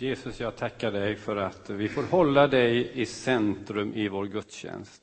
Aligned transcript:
Jesus, 0.00 0.40
jag 0.40 0.56
tackar 0.56 0.92
dig 0.92 1.16
för 1.16 1.36
att 1.36 1.70
vi 1.70 1.88
får 1.88 2.02
hålla 2.02 2.46
dig 2.46 2.90
i 3.00 3.06
centrum 3.06 3.94
i 3.94 4.08
vår 4.08 4.24
gudstjänst. 4.24 5.02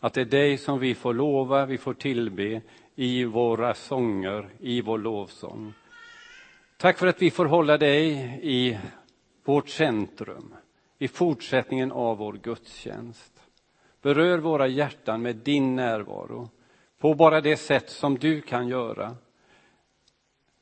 Att 0.00 0.14
det 0.14 0.20
är 0.20 0.24
dig 0.24 0.58
som 0.58 0.78
vi 0.78 0.94
får 0.94 1.14
lova, 1.14 1.66
vi 1.66 1.78
får 1.78 1.94
tillbe 1.94 2.62
i 2.94 3.24
våra 3.24 3.74
sånger, 3.74 4.48
i 4.60 4.80
vår 4.80 4.98
lovsång. 4.98 5.72
Tack 6.76 6.98
för 6.98 7.06
att 7.06 7.22
vi 7.22 7.30
får 7.30 7.44
hålla 7.44 7.78
dig 7.78 8.38
i 8.42 8.78
vårt 9.44 9.68
centrum, 9.68 10.54
i 10.98 11.08
fortsättningen 11.08 11.92
av 11.92 12.18
vår 12.18 12.32
gudstjänst. 12.32 13.32
Berör 14.02 14.38
våra 14.38 14.66
hjärtan 14.66 15.22
med 15.22 15.36
din 15.36 15.76
närvaro, 15.76 16.50
på 16.98 17.14
bara 17.14 17.40
det 17.40 17.56
sätt 17.56 17.90
som 17.90 18.18
du 18.18 18.40
kan 18.40 18.68
göra. 18.68 19.16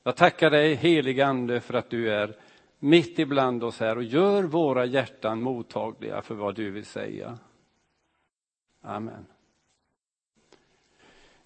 Jag 0.02 0.16
tackar 0.16 0.50
dig, 0.50 0.74
helige 0.74 1.26
Ande, 1.26 1.60
för 1.60 1.74
att 1.74 1.90
du 1.90 2.12
är 2.12 2.36
mitt 2.84 3.18
ibland 3.18 3.64
oss 3.64 3.80
här 3.80 3.96
och 3.96 4.04
gör 4.04 4.42
våra 4.42 4.84
hjärtan 4.84 5.42
mottagliga 5.42 6.22
för 6.22 6.34
vad 6.34 6.54
du 6.54 6.70
vill 6.70 6.84
säga. 6.84 7.38
Amen. 8.82 9.26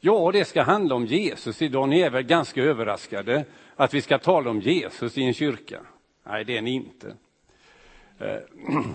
Ja, 0.01 0.30
det 0.33 0.45
ska 0.45 0.62
handla 0.62 0.95
om 0.95 1.06
Jesus 1.06 1.62
idag. 1.62 1.88
Ni 1.88 2.01
är 2.01 2.11
väl 2.11 2.23
ganska 2.23 2.62
överraskade 2.62 3.45
att 3.77 3.95
vi 3.95 4.02
ska 4.02 4.19
tala 4.19 4.51
om 4.51 4.61
Jesus 4.61 5.19
i 5.19 5.23
en 5.23 5.34
kyrka? 5.34 5.80
Nej, 6.24 6.45
det 6.45 6.56
är 6.56 6.62
ni 6.62 6.74
inte. 6.74 7.16
Eh, 8.19 8.39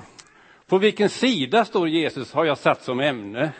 på 0.67 0.77
vilken 0.77 1.09
sida 1.09 1.65
står 1.65 1.87
Jesus 1.87 2.33
har 2.33 2.45
jag 2.45 2.57
satt 2.57 2.83
som 2.83 2.99
ämne. 2.99 3.51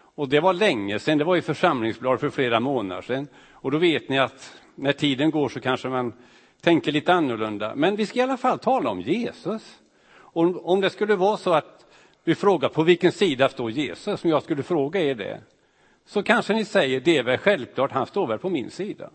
Och 0.00 0.28
det 0.28 0.40
var 0.40 0.52
länge 0.52 0.98
sedan, 0.98 1.18
det 1.18 1.24
var 1.24 1.36
i 1.36 1.42
församlingsblad 1.42 2.20
för 2.20 2.30
flera 2.30 2.60
månader 2.60 3.02
sedan. 3.02 3.28
Och 3.52 3.70
då 3.70 3.78
vet 3.78 4.08
ni 4.08 4.18
att 4.18 4.62
när 4.74 4.92
tiden 4.92 5.30
går 5.30 5.48
så 5.48 5.60
kanske 5.60 5.88
man 5.88 6.12
tänker 6.60 6.92
lite 6.92 7.12
annorlunda. 7.14 7.74
Men 7.74 7.96
vi 7.96 8.06
ska 8.06 8.18
i 8.18 8.22
alla 8.22 8.36
fall 8.36 8.58
tala 8.58 8.90
om 8.90 9.00
Jesus. 9.00 9.80
Och 10.14 10.72
om 10.72 10.80
det 10.80 10.90
skulle 10.90 11.16
vara 11.16 11.36
så 11.36 11.52
att 11.52 11.86
du 12.24 12.34
frågar 12.34 12.68
på 12.68 12.82
vilken 12.82 13.12
sida 13.12 13.48
står 13.48 13.70
Jesus, 13.70 14.24
om 14.24 14.30
jag 14.30 14.42
skulle 14.42 14.62
fråga 14.62 15.00
er 15.00 15.14
det, 15.14 15.40
så 16.04 16.22
kanske 16.22 16.54
ni 16.54 16.64
säger 16.64 17.00
det 17.00 17.16
är 17.16 17.22
väl 17.22 17.38
självklart, 17.38 17.92
han 17.92 18.06
står 18.06 18.26
väl 18.26 18.38
på 18.38 18.48
min 18.48 18.70
sida. 18.70 19.10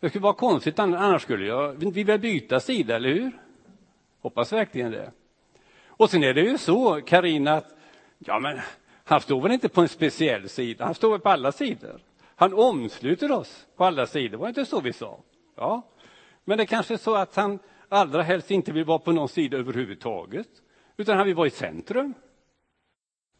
Det 0.00 0.08
skulle 0.08 0.22
vara 0.22 0.34
konstigt, 0.34 0.78
annars 0.78 1.22
skulle 1.22 1.46
jag, 1.46 1.72
vi 1.72 2.02
vill 2.02 2.20
byta 2.20 2.60
sida, 2.60 2.96
eller 2.96 3.08
hur? 3.08 3.30
Hoppas 4.20 4.52
verkligen 4.52 4.90
det. 4.90 5.12
Och 5.86 6.10
sen 6.10 6.24
är 6.24 6.34
det 6.34 6.40
ju 6.40 6.58
så, 6.58 7.00
Karina, 7.00 7.52
att 7.52 7.76
ja, 8.18 8.38
men 8.38 8.60
han 9.04 9.20
står 9.20 9.40
väl 9.40 9.52
inte 9.52 9.68
på 9.68 9.80
en 9.80 9.88
speciell 9.88 10.48
sida, 10.48 10.84
han 10.84 10.94
står 10.94 11.10
väl 11.10 11.20
på 11.20 11.28
alla 11.28 11.52
sidor. 11.52 12.00
Han 12.36 12.54
omsluter 12.54 13.32
oss 13.32 13.66
på 13.76 13.84
alla 13.84 14.06
sidor, 14.06 14.38
var 14.38 14.46
det 14.46 14.48
inte 14.48 14.64
så 14.64 14.80
vi 14.80 14.92
sa? 14.92 15.18
Ja, 15.54 15.82
men 16.44 16.58
det 16.58 16.66
kanske 16.66 16.94
är 16.94 16.98
så 16.98 17.14
att 17.14 17.36
han 17.36 17.58
allra 17.88 18.22
helst 18.22 18.50
inte 18.50 18.72
vill 18.72 18.84
vara 18.84 18.98
på 18.98 19.12
någon 19.12 19.28
sida 19.28 19.56
överhuvudtaget, 19.56 20.48
utan 20.96 21.16
han 21.16 21.26
vill 21.26 21.36
vara 21.36 21.46
i 21.46 21.50
centrum. 21.50 22.14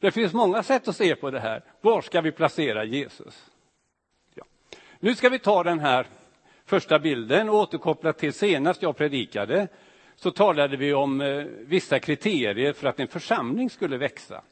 Det 0.01 0.11
finns 0.11 0.33
många 0.33 0.63
sätt 0.63 0.89
att 0.89 0.97
se 0.97 1.17
på 1.17 1.31
det 1.31 1.41
här. 1.41 1.65
Var 1.81 2.01
ska 2.01 2.21
vi 2.21 2.33
placera 2.33 2.85
Jesus? 2.85 3.51
Ja. 4.35 4.45
Nu 5.01 5.15
ska 5.15 5.29
vi 5.29 5.39
ta 5.39 5.63
den 5.63 5.81
här 5.81 6.07
första 6.65 6.99
bilden 6.99 7.49
och 7.49 7.55
återkoppla 7.55 8.13
till 8.13 8.33
senast 8.33 8.83
jag 8.83 8.97
predikade. 8.97 9.69
Så 10.17 10.31
talade 10.31 10.77
vi 10.77 10.95
om 10.95 11.21
eh, 11.21 11.45
vissa 11.61 11.99
kriterier 11.99 12.73
för 12.73 12.89
att 12.89 13.01
en 13.01 13.09
församling 13.09 13.71
skulle 13.71 13.97
växa. 13.97 14.43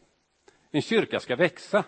En 0.71 0.83
kyrka 0.83 1.21
ska 1.21 1.37
växa. 1.37 1.85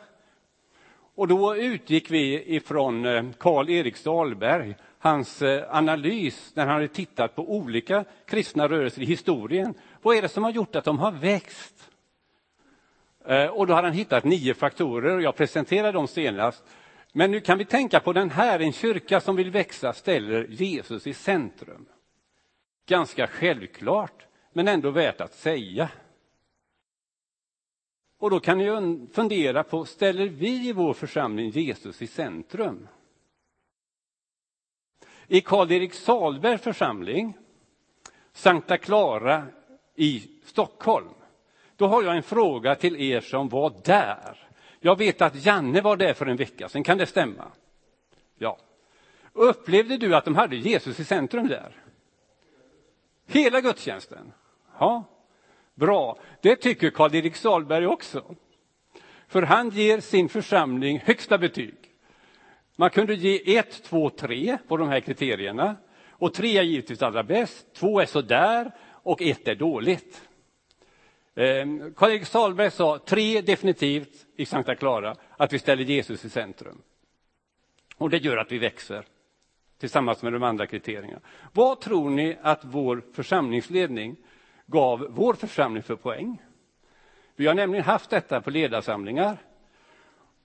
Och 1.15 1.29
då 1.29 1.57
utgick 1.57 2.11
vi 2.11 2.55
ifrån 2.57 3.07
eh, 3.07 3.25
Karl 3.39 3.71
Erik 3.71 4.05
Dahlberg, 4.05 4.75
hans 5.03 5.43
eh, 5.43 5.77
analys 5.77 6.53
när 6.55 6.67
han 6.67 6.75
hade 6.75 6.89
tittat 6.89 7.37
på 7.37 7.53
olika 7.55 8.05
kristna 8.27 8.69
rörelser 8.69 9.03
i 9.03 9.05
historien. 9.05 9.75
Vad 10.03 10.17
är 10.17 10.23
det 10.23 10.29
som 10.29 10.45
har 10.45 10.51
gjort 10.51 10.77
att 10.77 10.85
de 10.85 10.99
har 10.99 11.13
växt? 11.13 11.91
Eh, 13.25 13.47
och 13.47 13.67
då 13.67 13.75
har 13.75 13.83
han 13.83 13.93
hittat 13.93 14.25
nio 14.25 14.55
faktorer 14.55 15.17
och 15.17 15.23
jag 15.23 15.37
presenterade 15.37 15.93
dem 15.93 16.09
senast. 16.09 16.65
Men 17.13 17.31
nu 17.31 17.41
kan 17.41 17.59
vi 17.59 17.65
tänka 17.65 18.01
på 18.01 18.13
den 18.13 18.31
här, 18.31 18.61
en 18.61 18.73
kyrka 18.73 19.21
som 19.21 19.37
vill 19.37 19.51
växa 19.51 19.93
ställer 19.93 20.47
Jesus 20.49 21.07
i 21.07 21.15
centrum. 21.15 21.87
Ganska 22.87 23.27
självklart, 23.27 24.27
men 24.53 24.69
ändå 24.69 24.91
värt 24.91 25.21
att 25.21 25.35
säga. 25.35 25.89
Och 28.19 28.31
då 28.31 28.41
kan 28.41 28.59
ni 28.59 29.07
fundera 29.13 29.63
på, 29.63 29.85
ställer 29.85 30.27
vi 30.27 30.69
i 30.69 30.73
vår 30.73 30.95
församling 30.95 31.51
Jesus 31.51 32.03
i 32.03 32.07
centrum? 32.07 32.89
I 35.33 35.41
Karl-Erik 35.41 35.95
Salberg 35.95 36.59
församling, 36.59 37.37
Sankta 38.33 38.79
Clara 38.79 39.47
i 39.95 40.29
Stockholm, 40.45 41.15
då 41.77 41.87
har 41.87 42.03
jag 42.03 42.17
en 42.17 42.23
fråga 42.23 42.75
till 42.75 42.97
er 42.97 43.21
som 43.21 43.49
var 43.49 43.73
där. 43.85 44.49
Jag 44.81 44.99
vet 44.99 45.23
att 45.23 45.45
Janne 45.47 45.81
var 45.81 45.97
där 45.97 46.15
för 46.15 46.27
en 46.27 46.37
vecka 46.37 46.69
sedan, 46.69 46.85
kan 46.85 46.99
det 46.99 47.07
stämma? 47.07 47.45
Ja. 48.39 48.59
Upplevde 49.33 49.97
du 49.97 50.17
att 50.17 50.25
de 50.25 50.37
hade 50.37 50.57
Jesus 50.57 51.01
i 51.01 51.05
centrum 51.05 51.49
där? 51.49 51.73
Hela 53.27 53.61
gudstjänsten? 53.61 54.33
Ja, 54.79 55.05
bra. 55.75 56.19
Det 56.41 56.57
tycker 56.57 56.91
Karl-Erik 56.91 57.37
Salberg 57.37 57.87
också. 57.87 58.35
För 59.29 59.43
han 59.43 59.71
ger 59.71 60.01
sin 60.01 60.29
församling 60.29 60.99
högsta 60.99 61.39
betyg. 61.39 61.82
Man 62.77 62.91
kunde 62.91 63.15
ge 63.15 63.57
ett, 63.57 63.83
två, 63.83 64.11
tre 64.11 64.59
på 64.69 64.77
de 64.77 64.89
här 64.89 65.01
kriterierna. 65.01 65.77
Och 66.11 66.35
tre 66.35 66.59
är 66.59 66.63
givetvis 66.63 67.03
allra 67.03 67.23
bäst, 67.23 67.67
två 67.75 68.01
är 68.01 68.07
sådär 68.07 68.73
och 69.03 69.23
ett 69.23 69.49
är 69.49 69.55
dåligt. 69.55 70.29
Ehm, 71.35 71.95
Karl-Erik 71.95 72.27
Salberg 72.27 72.71
sa 72.71 72.99
tre 72.99 73.41
definitivt 73.41 74.27
i 74.37 74.47
Sankta 74.47 74.75
Clara, 74.75 75.17
att 75.37 75.53
vi 75.53 75.59
ställer 75.59 75.85
Jesus 75.85 76.25
i 76.25 76.31
centrum. 76.31 76.83
Och 77.97 78.11
det 78.11 78.17
gör 78.17 78.37
att 78.37 78.53
vi 78.53 78.59
växer 78.59 79.05
tillsammans 79.79 80.23
med 80.23 80.33
de 80.33 80.43
andra 80.43 80.67
kriterierna. 80.67 81.21
Vad 81.53 81.81
tror 81.81 82.11
ni 82.11 82.37
att 82.43 82.65
vår 82.65 83.03
församlingsledning 83.13 84.17
gav 84.67 85.07
vår 85.11 85.35
församling 85.35 85.83
för 85.83 85.97
poäng? 85.97 86.43
Vi 87.37 87.47
har 87.47 87.55
nämligen 87.55 87.85
haft 87.85 88.11
detta 88.11 88.41
på 88.41 88.51
ledarsamlingar. 88.51 89.39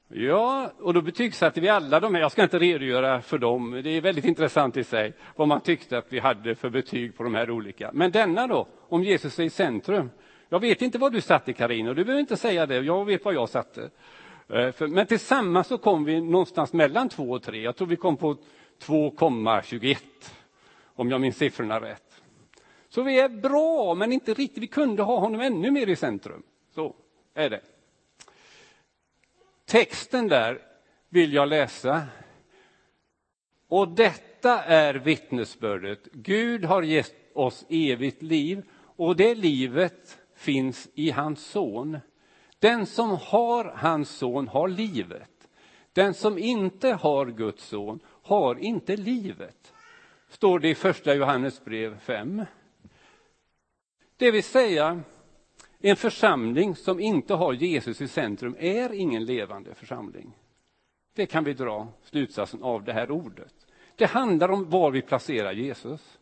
Ja, 0.10 0.72
och 0.80 0.94
då 0.94 1.02
betygsatte 1.02 1.62
vi 1.62 1.70
alla 1.70 2.00
de 2.00 2.16
här. 2.16 2.22
Jag 2.22 2.32
ska 2.32 2.44
inte 2.44 2.60
redogöra 2.60 3.22
för 3.22 3.38
dem. 3.38 3.82
Det 3.84 3.90
är 3.90 4.02
väldigt 4.02 4.26
intressant 4.26 4.78
i 4.78 4.84
sig 4.84 5.14
vad 5.36 5.48
man 5.48 5.62
tyckte 5.62 5.98
att 5.98 6.06
vi 6.10 6.20
hade 6.20 6.56
för 6.56 6.70
betyg 6.70 7.18
på 7.18 7.24
de 7.24 7.36
här 7.36 7.52
olika. 7.52 7.92
Men 7.94 8.12
denna 8.12 8.48
då, 8.48 8.68
om 8.90 9.04
Jesus 9.04 9.40
är 9.40 9.44
i 9.44 9.50
centrum. 9.50 10.10
Jag 10.50 10.60
vet 10.60 10.82
inte 10.82 10.98
vad 10.98 11.14
du 11.14 11.22
satte 11.22 11.52
och 11.52 11.96
du 11.96 12.04
behöver 12.04 12.20
inte 12.20 12.38
säga 12.38 12.66
det. 12.66 12.76
Jag 12.76 13.06
vet 13.06 13.26
vad 13.26 13.34
jag 13.34 13.50
satte. 13.50 13.90
Eh, 14.50 14.88
men 14.88 15.08
tillsammans 15.08 15.68
så 15.68 15.78
kom 15.78 16.04
vi 16.04 16.22
någonstans 16.22 16.74
mellan 16.74 17.10
två 17.10 17.32
och 17.32 17.44
tre. 17.44 17.62
Jag 17.62 17.76
tror 17.76 17.88
vi 17.88 17.96
kom 17.96 18.18
på 18.18 18.38
2,21 18.82 19.98
om 20.86 21.12
jag 21.12 21.22
minns 21.22 21.38
siffrorna 21.38 21.82
rätt. 21.82 22.22
Så 22.90 23.02
vi 23.02 23.20
är 23.20 23.30
bra, 23.30 23.96
men 23.96 24.12
inte 24.12 24.34
riktigt. 24.34 24.64
Vi 24.64 24.68
kunde 24.68 25.04
ha 25.04 25.20
honom 25.20 25.42
ännu 25.42 25.72
mer 25.72 25.88
i 25.88 25.96
centrum. 25.96 26.44
Så 26.76 26.96
är 27.34 27.50
det. 27.50 27.62
Texten 29.68 30.28
där 30.28 30.62
vill 31.10 31.34
jag 31.34 31.48
läsa. 31.48 32.06
Och 33.68 33.88
detta 33.88 34.64
är 34.64 34.94
vittnesbördet. 34.94 36.04
Gud 36.12 36.66
har 36.66 36.82
gett 36.82 37.16
oss 37.34 37.66
evigt 37.70 38.22
liv 38.22 38.64
och 38.80 39.16
det 39.16 39.36
livet 39.36 40.20
finns 40.36 40.90
i 40.94 41.12
hans 41.12 41.46
son. 41.46 41.98
Den 42.60 42.86
som 42.86 43.10
har 43.10 43.66
hans 43.66 44.10
son 44.10 44.48
har 44.48 44.68
livet. 44.68 45.50
Den 45.94 46.14
som 46.14 46.38
inte 46.38 46.90
har 46.90 47.26
Guds 47.26 47.64
son 47.64 48.00
har 48.24 48.56
inte 48.56 48.98
livet. 48.98 49.74
Står 50.30 50.60
det 50.60 50.70
i 50.70 50.76
första 50.76 51.14
Johannes 51.14 51.66
brev 51.66 52.00
5. 52.00 52.46
Det 54.18 54.32
vill 54.32 54.44
säga, 54.44 55.02
en 55.80 55.96
församling 55.96 56.76
som 56.76 57.00
inte 57.00 57.34
har 57.34 57.54
Jesus 57.54 58.02
i 58.02 58.08
centrum 58.08 58.56
är 58.60 58.94
ingen 58.94 59.26
levande 59.26 59.76
församling. 59.76 60.34
Det 61.16 61.26
kan 61.26 61.44
vi 61.44 61.54
dra 61.54 61.88
slutsatsen 62.04 62.64
av 62.64 62.84
det 62.84 62.94
här 62.94 63.12
ordet. 63.12 63.54
Det 63.96 64.06
handlar 64.06 64.52
om 64.52 64.70
var 64.70 64.92
vi 64.92 65.02
placerar 65.02 65.52
Jesus. 65.52 66.18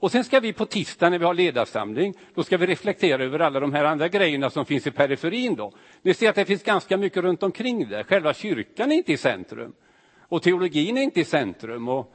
Och 0.00 0.12
sen 0.12 0.24
ska 0.24 0.40
vi 0.40 0.52
på 0.52 0.66
tisdag 0.66 1.10
när 1.10 1.18
vi 1.18 1.24
har 1.24 1.34
ledarsamling, 1.34 2.14
då 2.34 2.42
ska 2.42 2.56
vi 2.56 2.66
reflektera 2.66 3.24
över 3.24 3.38
alla 3.38 3.60
de 3.60 3.72
här 3.72 3.84
andra 3.84 4.08
grejerna 4.08 4.50
som 4.50 4.66
finns 4.66 4.86
i 4.86 4.90
periferin. 4.90 5.54
Då. 5.54 5.72
Ni 6.02 6.14
ser 6.14 6.28
att 6.28 6.34
det 6.34 6.44
finns 6.44 6.62
ganska 6.62 6.96
mycket 6.96 7.22
runt 7.22 7.42
omkring 7.42 7.88
det. 7.88 8.04
Själva 8.04 8.34
kyrkan 8.34 8.92
är 8.92 8.96
inte 8.96 9.12
i 9.12 9.16
centrum. 9.16 9.74
Och 10.18 10.42
teologin 10.42 10.98
är 10.98 11.02
inte 11.02 11.20
i 11.20 11.24
centrum. 11.24 11.88
Och, 11.88 12.14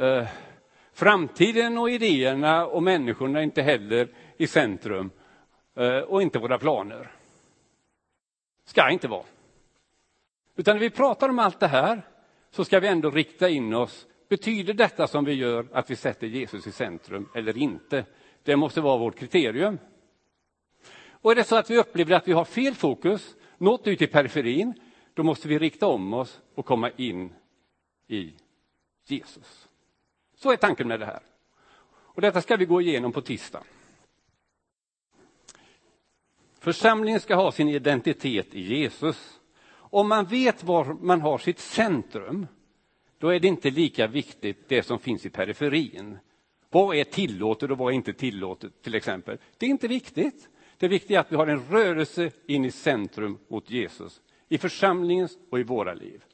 eh, 0.00 0.26
framtiden 0.92 1.78
och 1.78 1.90
idéerna 1.90 2.66
och 2.66 2.82
människorna 2.82 3.38
är 3.38 3.42
inte 3.42 3.62
heller 3.62 4.08
i 4.36 4.46
centrum. 4.46 5.10
Eh, 5.76 5.98
och 5.98 6.22
inte 6.22 6.38
våra 6.38 6.58
planer. 6.58 7.10
Ska 8.64 8.90
inte 8.90 9.08
vara. 9.08 9.24
Utan 10.56 10.76
när 10.76 10.80
vi 10.80 10.90
pratar 10.90 11.28
om 11.28 11.38
allt 11.38 11.60
det 11.60 11.68
här 11.68 12.02
så 12.50 12.64
ska 12.64 12.80
vi 12.80 12.88
ändå 12.88 13.10
rikta 13.10 13.48
in 13.48 13.74
oss 13.74 14.06
Betyder 14.28 14.74
detta 14.74 15.06
som 15.06 15.24
vi 15.24 15.32
gör 15.32 15.66
att 15.72 15.90
vi 15.90 15.96
sätter 15.96 16.26
Jesus 16.26 16.66
i 16.66 16.72
centrum 16.72 17.28
eller 17.34 17.58
inte? 17.58 18.04
Det 18.42 18.56
måste 18.56 18.80
vara 18.80 18.98
vårt 18.98 19.18
kriterium. 19.18 19.78
Och 21.08 21.30
är 21.30 21.34
det 21.34 21.44
så 21.44 21.56
att 21.56 21.70
vi 21.70 21.78
upplever 21.78 22.14
att 22.14 22.28
vi 22.28 22.32
har 22.32 22.44
fel 22.44 22.74
fokus, 22.74 23.36
nått 23.58 23.86
ut 23.86 24.02
i 24.02 24.06
periferin, 24.06 24.74
då 25.14 25.22
måste 25.22 25.48
vi 25.48 25.58
rikta 25.58 25.86
om 25.86 26.14
oss 26.14 26.40
och 26.54 26.66
komma 26.66 26.90
in 26.90 27.34
i 28.06 28.34
Jesus. 29.06 29.68
Så 30.36 30.52
är 30.52 30.56
tanken 30.56 30.88
med 30.88 31.00
det 31.00 31.06
här. 31.06 31.20
Och 31.88 32.20
detta 32.20 32.42
ska 32.42 32.56
vi 32.56 32.64
gå 32.64 32.80
igenom 32.80 33.12
på 33.12 33.20
tisdag. 33.20 33.62
Församlingen 36.66 37.20
ska 37.20 37.34
ha 37.34 37.52
sin 37.52 37.68
identitet 37.68 38.54
i 38.54 38.60
Jesus. 38.60 39.40
Om 39.72 40.08
man 40.08 40.24
vet 40.24 40.64
var 40.64 40.84
man 40.84 41.20
har 41.20 41.38
sitt 41.38 41.58
centrum, 41.58 42.46
då 43.18 43.28
är 43.28 43.40
det 43.40 43.48
inte 43.48 43.70
lika 43.70 44.06
viktigt 44.06 44.68
det 44.68 44.82
som 44.82 44.98
finns 44.98 45.26
i 45.26 45.30
periferin. 45.30 46.18
Vad 46.70 46.96
är 46.96 47.04
tillåtet 47.04 47.70
och 47.70 47.78
vad 47.78 47.92
är 47.92 47.96
inte 47.96 48.12
tillåtet 48.12 48.82
till 48.82 48.94
exempel? 48.94 49.38
Det 49.58 49.66
är 49.66 49.70
inte 49.70 49.88
viktigt. 49.88 50.48
Det 50.78 50.88
viktiga 50.88 51.18
är 51.18 51.20
att 51.20 51.32
vi 51.32 51.36
har 51.36 51.46
en 51.46 51.64
rörelse 51.70 52.30
in 52.46 52.64
i 52.64 52.70
centrum 52.70 53.38
mot 53.48 53.70
Jesus, 53.70 54.20
i 54.48 54.58
församlingens 54.58 55.38
och 55.50 55.60
i 55.60 55.62
våra 55.62 55.94
liv. 55.94 56.24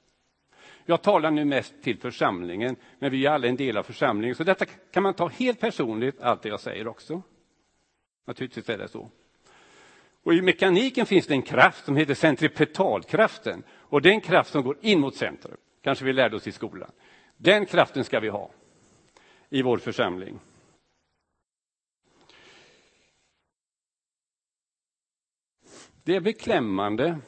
Jag 0.85 1.03
talar 1.03 1.31
nu 1.31 1.45
mest 1.45 1.75
till 1.83 1.99
församlingen, 1.99 2.77
men 2.99 3.11
vi 3.11 3.27
är 3.27 3.31
alla 3.31 3.47
en 3.47 3.57
del 3.57 3.77
av 3.77 3.83
församlingen, 3.83 4.35
så 4.35 4.45
detta 4.45 4.65
kan 4.65 5.03
man 5.03 5.15
ta 5.15 5.29
helt 5.29 5.61
personligt, 5.61 6.21
allt 6.21 6.43
det 6.43 6.49
jag 6.49 6.61
säger 6.61 6.89
också. 6.89 7.23
Naturligtvis 8.27 8.69
är 8.69 8.79
det 8.79 8.89
så. 8.89 9.11
Och 10.23 10.35
I 10.35 10.43
mekaniken 10.43 11.07
finns 11.07 11.27
det 11.27 11.35
en 11.35 11.43
kraft 11.43 11.85
som 11.85 11.97
heter 11.97 12.15
centripetalkraften, 12.15 13.63
och 13.71 14.03
det 14.03 14.09
är 14.09 14.15
en 14.15 14.21
kraft 14.21 14.53
som 14.53 14.63
går 14.63 14.77
in 14.81 15.01
mot 15.01 15.17
centrum. 15.17 15.57
Kanske 15.83 16.05
vi 16.05 16.13
lärde 16.13 16.37
oss 16.37 16.47
i 16.47 16.53
skolan. 16.53 16.91
Den 17.37 17.67
kraften 17.67 18.05
ska 18.05 18.21
vi 18.21 18.29
ha 18.29 18.51
i 19.51 19.63
vår 19.63 19.79
församling. 19.79 20.39
Det 26.05 26.17
är 26.17 26.21
beklämmande 26.21 27.19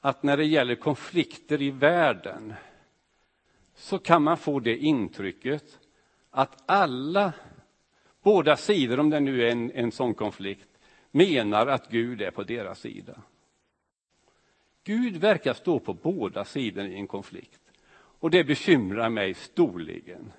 att 0.00 0.22
när 0.22 0.36
det 0.36 0.44
gäller 0.44 0.74
konflikter 0.74 1.62
i 1.62 1.70
världen 1.70 2.54
så 3.74 3.98
kan 3.98 4.22
man 4.22 4.36
få 4.36 4.60
det 4.60 4.76
intrycket 4.76 5.78
att 6.30 6.62
alla, 6.66 7.32
båda 8.22 8.56
sidor, 8.56 9.00
om 9.00 9.10
det 9.10 9.20
nu 9.20 9.42
är 9.42 9.52
en, 9.52 9.70
en 9.70 9.92
sån 9.92 10.14
konflikt, 10.14 10.69
menar 11.10 11.66
att 11.66 11.90
Gud 11.90 12.22
är 12.22 12.30
på 12.30 12.42
deras 12.42 12.80
sida. 12.80 13.22
Gud 14.84 15.16
verkar 15.16 15.54
stå 15.54 15.78
på 15.78 15.94
båda 15.94 16.44
sidor 16.44 16.84
i 16.84 16.94
en 16.94 17.06
konflikt 17.06 17.60
och 17.92 18.30
det 18.30 18.44
bekymrar 18.44 19.08
mig 19.08 19.34
storligen. 19.34 20.32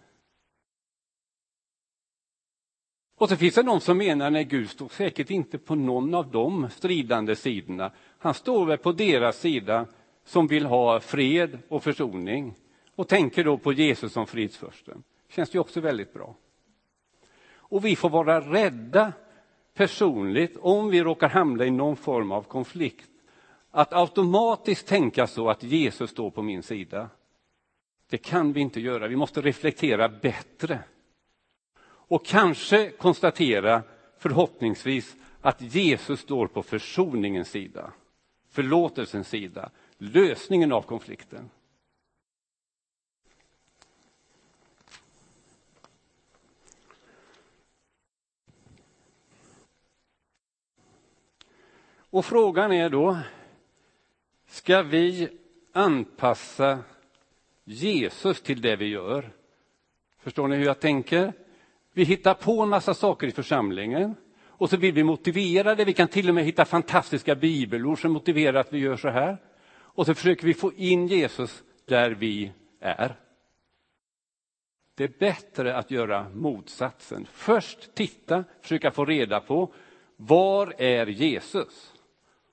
Och 3.15 3.29
så 3.29 3.37
finns 3.37 3.55
det 3.55 3.63
de 3.63 3.79
som 3.79 3.97
menar 3.97 4.39
att 4.39 4.47
Gud 4.47 4.69
står 4.69 4.89
säkert 4.89 5.29
inte 5.29 5.57
på 5.57 5.75
någon 5.75 6.13
av 6.13 6.31
de 6.31 6.69
stridande 6.69 7.35
sidorna. 7.35 7.91
Han 8.17 8.33
står 8.33 8.65
väl 8.65 8.77
på 8.77 8.91
deras 8.91 9.39
sida 9.39 9.85
som 10.23 10.47
vill 10.47 10.65
ha 10.65 10.99
fred 10.99 11.59
och 11.67 11.83
försoning 11.83 12.55
och 12.95 13.07
tänker 13.07 13.43
då 13.43 13.57
på 13.57 13.73
Jesus 13.73 14.13
som 14.13 14.27
fridsförsten. 14.27 15.03
känns 15.29 15.55
ju 15.55 15.59
också 15.59 15.81
väldigt 15.81 16.13
bra. 16.13 16.35
Och 17.53 17.85
vi 17.85 17.95
får 17.95 18.09
vara 18.09 18.41
rädda 18.41 19.13
personligt 19.73 20.57
om 20.57 20.89
vi 20.89 21.03
råkar 21.03 21.29
hamna 21.29 21.65
i 21.65 21.71
någon 21.71 21.95
form 21.95 22.31
av 22.31 22.43
konflikt. 22.43 23.09
Att 23.71 23.93
automatiskt 23.93 24.87
tänka 24.87 25.27
så 25.27 25.49
att 25.49 25.63
Jesus 25.63 26.09
står 26.09 26.31
på 26.31 26.41
min 26.41 26.63
sida. 26.63 27.09
Det 28.09 28.17
kan 28.17 28.53
vi 28.53 28.61
inte 28.61 28.79
göra. 28.79 29.07
Vi 29.07 29.15
måste 29.15 29.41
reflektera 29.41 30.09
bättre 30.09 30.79
och 31.83 32.25
kanske 32.25 32.89
konstatera, 32.89 33.83
förhoppningsvis, 34.17 35.15
att 35.41 35.61
Jesus 35.61 36.19
står 36.19 36.47
på 36.47 36.63
försoningens 36.63 37.49
sida, 37.49 37.91
förlåtelsens 38.49 39.27
sida, 39.27 39.69
lösningen 39.97 40.71
av 40.71 40.81
konflikten. 40.81 41.49
Och 52.11 52.25
frågan 52.25 52.71
är 52.71 52.89
då, 52.89 53.17
ska 54.47 54.81
vi 54.81 55.29
anpassa 55.73 56.79
Jesus 57.63 58.41
till 58.41 58.61
det 58.61 58.75
vi 58.75 58.85
gör? 58.85 59.31
Förstår 60.19 60.47
ni 60.47 60.55
hur 60.55 60.65
jag 60.65 60.79
tänker? 60.79 61.33
Vi 61.93 62.03
hittar 62.03 62.33
på 62.33 62.61
en 62.61 62.69
massa 62.69 62.93
saker 62.93 63.27
i 63.27 63.31
församlingen 63.31 64.15
och 64.45 64.69
så 64.69 64.77
vill 64.77 64.93
vi 64.93 65.03
motivera 65.03 65.75
det. 65.75 65.85
Vi 65.85 65.93
kan 65.93 66.07
till 66.07 66.29
och 66.29 66.35
med 66.35 66.43
hitta 66.43 66.65
fantastiska 66.65 67.35
bibelord 67.35 68.01
som 68.01 68.11
motiverar 68.11 68.59
att 68.59 68.73
vi 68.73 68.79
gör 68.79 68.97
så 68.97 69.09
här. 69.09 69.37
Och 69.71 70.05
så 70.05 70.15
försöker 70.15 70.47
vi 70.47 70.53
få 70.53 70.73
in 70.73 71.07
Jesus 71.07 71.63
där 71.85 72.11
vi 72.11 72.51
är. 72.79 73.15
Det 74.95 75.03
är 75.03 75.13
bättre 75.19 75.77
att 75.77 75.91
göra 75.91 76.29
motsatsen. 76.29 77.27
Först 77.31 77.95
titta, 77.95 78.43
försöka 78.61 78.91
få 78.91 79.05
reda 79.05 79.39
på 79.39 79.73
var 80.15 80.73
är 80.77 81.07
Jesus? 81.07 81.90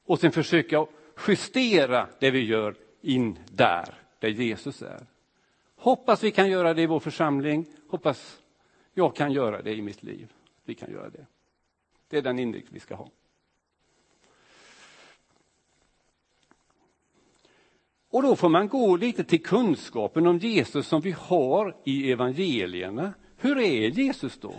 Och 0.08 0.20
sen 0.20 0.32
försöka 0.32 0.86
justera 1.28 2.08
det 2.18 2.30
vi 2.30 2.44
gör 2.44 2.74
in 3.00 3.38
där, 3.52 3.94
där 4.18 4.28
Jesus 4.28 4.82
är. 4.82 5.06
Hoppas 5.76 6.22
vi 6.22 6.30
kan 6.30 6.50
göra 6.50 6.74
det 6.74 6.82
i 6.82 6.86
vår 6.86 7.00
församling. 7.00 7.66
Hoppas 7.88 8.42
jag 8.94 9.16
kan 9.16 9.32
göra 9.32 9.62
det 9.62 9.74
i 9.74 9.82
mitt 9.82 10.02
liv. 10.02 10.32
Vi 10.64 10.74
kan 10.74 10.92
göra 10.92 11.10
det. 11.10 11.26
Det 12.08 12.18
är 12.18 12.22
den 12.22 12.38
inriktning 12.38 12.74
vi 12.74 12.80
ska 12.80 12.94
ha. 12.94 13.10
Och 18.10 18.22
då 18.22 18.36
får 18.36 18.48
man 18.48 18.68
gå 18.68 18.96
lite 18.96 19.24
till 19.24 19.42
kunskapen 19.42 20.26
om 20.26 20.38
Jesus 20.38 20.86
som 20.86 21.00
vi 21.00 21.10
har 21.10 21.76
i 21.84 22.12
evangelierna. 22.12 23.14
Hur 23.36 23.58
är 23.58 23.88
Jesus 23.88 24.40
då? 24.40 24.54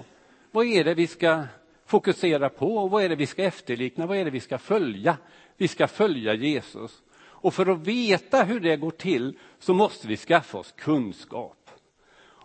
Vad 0.52 0.66
är 0.66 0.84
det 0.84 0.94
vi 0.94 1.08
ska 1.08 1.44
fokusera 1.90 2.50
på? 2.50 2.88
Vad 2.88 3.04
är 3.04 3.10
det 3.10 3.16
vi 3.16 3.26
ska 3.26 3.44
efterlikna? 3.44 4.06
Vad 4.06 4.18
är 4.18 4.26
det 4.26 4.32
vi 4.32 4.40
ska 4.40 4.58
följa? 4.58 5.18
Vi 5.58 5.68
ska 5.68 5.88
följa 5.88 6.34
Jesus. 6.34 7.02
Och 7.20 7.54
för 7.54 7.66
att 7.66 7.88
veta 7.88 8.44
hur 8.44 8.60
det 8.60 8.78
går 8.78 8.92
till 8.92 9.38
så 9.60 9.74
måste 9.74 10.08
vi 10.08 10.18
skaffa 10.18 10.58
oss 10.58 10.74
kunskap. 10.78 11.70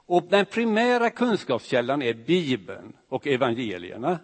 Och 0.06 0.22
den 0.30 0.46
primära 0.46 1.10
kunskapskällan 1.10 2.02
är 2.02 2.14
Bibeln 2.14 2.96
och 3.08 3.26
evangelierna. 3.26 4.18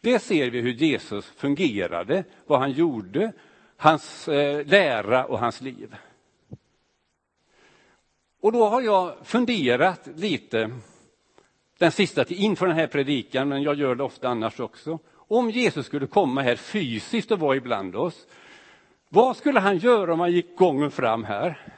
Det 0.00 0.18
ser 0.18 0.50
vi 0.50 0.60
hur 0.60 0.72
Jesus 0.72 1.26
fungerade, 1.26 2.24
vad 2.46 2.60
han 2.60 2.72
gjorde, 2.72 3.32
hans 3.76 4.28
eh, 4.28 4.66
lära 4.66 5.24
och 5.24 5.38
hans 5.38 5.60
liv. 5.60 5.96
Och 8.40 8.52
då 8.52 8.68
har 8.68 8.82
jag 8.82 9.26
funderat 9.26 10.08
lite 10.16 10.70
den 11.78 11.92
sista 11.92 12.24
inför 12.28 12.66
den 12.66 12.76
här 12.76 12.86
predikan, 12.86 13.48
men 13.48 13.62
jag 13.62 13.74
gör 13.74 13.94
det 13.94 14.04
ofta 14.04 14.28
annars 14.28 14.60
också. 14.60 14.98
Om 15.14 15.50
Jesus 15.50 15.86
skulle 15.86 16.06
komma 16.06 16.42
här 16.42 16.56
fysiskt 16.56 17.30
och 17.30 17.40
vara 17.40 17.56
ibland 17.56 17.96
oss, 17.96 18.26
vad 19.08 19.36
skulle 19.36 19.60
han 19.60 19.78
göra 19.78 20.12
om 20.12 20.20
han 20.20 20.32
gick 20.32 20.56
gången 20.56 20.90
fram 20.90 21.24
här? 21.24 21.74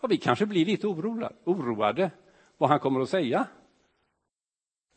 Och 0.00 0.10
vi 0.10 0.16
kanske 0.16 0.46
blir 0.46 0.66
lite 0.66 0.86
oroade 0.86 2.10
vad 2.56 2.70
han 2.70 2.80
kommer 2.80 3.00
att 3.00 3.08
säga. 3.08 3.46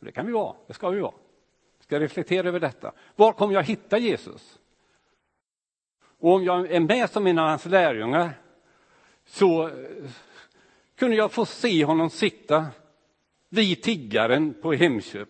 Det 0.00 0.12
kan 0.12 0.26
vi 0.26 0.32
vara, 0.32 0.56
det 0.66 0.74
ska 0.74 0.90
vi 0.90 1.00
vara. 1.00 1.14
Vi 1.78 1.84
ska 1.84 2.00
reflektera 2.00 2.48
över 2.48 2.60
detta. 2.60 2.92
Var 3.16 3.32
kommer 3.32 3.54
jag 3.54 3.62
hitta 3.62 3.98
Jesus? 3.98 4.58
Och 6.18 6.32
om 6.32 6.44
jag 6.44 6.70
är 6.70 6.80
med 6.80 7.10
som 7.10 7.26
en 7.26 7.38
av 7.38 7.48
hans 7.48 7.64
lärjungar 7.64 8.30
så 9.24 9.70
kunde 10.98 11.16
jag 11.16 11.32
få 11.32 11.46
se 11.46 11.84
honom 11.84 12.10
sitta 12.10 12.66
vid 13.48 13.82
tiggaren 13.82 14.54
på 14.62 14.72
Hemköp, 14.72 15.28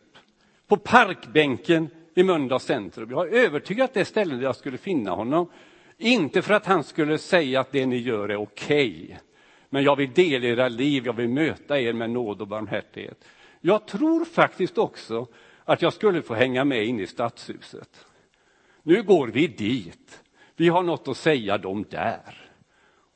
på 0.67 0.77
parkbänken 0.77 1.89
i 2.15 2.23
Mölndals 2.23 2.65
centrum. 2.65 3.11
Jag 3.11 3.29
är 3.29 3.33
övertygad 3.33 3.85
att 3.85 3.95
det 3.95 4.01
är 4.01 4.05
stället 4.05 4.39
där 4.39 4.45
jag 4.45 4.57
skulle 4.57 4.79
finna 4.79 5.11
honom. 5.11 5.51
Inte 5.99 6.43
för 6.43 6.55
att 6.55 6.67
han 6.67 6.85
skulle 6.85 7.19
säga 7.19 7.61
att 7.61 7.73
det 7.73 7.87
ni 7.87 7.97
gör 7.97 8.29
är 8.29 8.37
okej, 8.37 9.03
okay, 9.05 9.17
men 9.71 9.83
jag 9.83 9.97
vill 9.97 10.13
dela 10.13 10.47
era 10.47 10.69
liv, 10.69 11.07
jag 11.07 11.13
vill 11.13 11.29
möta 11.29 11.81
er 11.81 11.93
med 11.93 12.11
nåd 12.11 12.41
och 12.41 12.49
barmhärtighet. 12.49 13.25
Jag 13.61 13.87
tror 13.87 14.25
faktiskt 14.25 14.79
också 14.79 15.27
att 15.65 15.83
jag 15.83 15.93
skulle 15.93 16.23
få 16.23 16.35
hänga 16.35 16.65
med 16.65 16.85
in 16.85 17.01
i 17.01 17.07
stadshuset. 17.07 18.07
Nu 18.83 19.03
går 19.03 19.29
vi 19.29 19.47
dit. 19.47 20.23
Vi 20.57 20.69
har 20.69 20.83
något 20.83 21.09
att 21.09 21.17
säga 21.17 21.59
dem 21.59 21.85
där. 21.91 22.48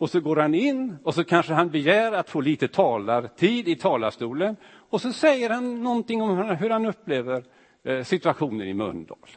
Och 0.03 0.11
så 0.11 0.21
går 0.21 0.37
han 0.37 0.55
in 0.55 0.97
och 1.05 1.15
så 1.15 1.25
kanske 1.25 1.53
han 1.53 1.71
begär 1.71 2.13
att 2.13 2.31
få 2.31 2.41
lite 2.41 2.69
talartid 2.69 3.69
i 3.69 3.77
talarstolen 3.77 4.57
och 4.75 5.01
så 5.01 5.13
säger 5.13 5.51
han 5.51 5.83
någonting 5.83 6.23
om 6.23 6.39
hur 6.39 6.71
han 6.71 6.87
upplever 6.87 7.45
eh, 7.85 8.03
situationen 8.03 8.69
i 8.69 8.75
Mölndal. 8.75 9.29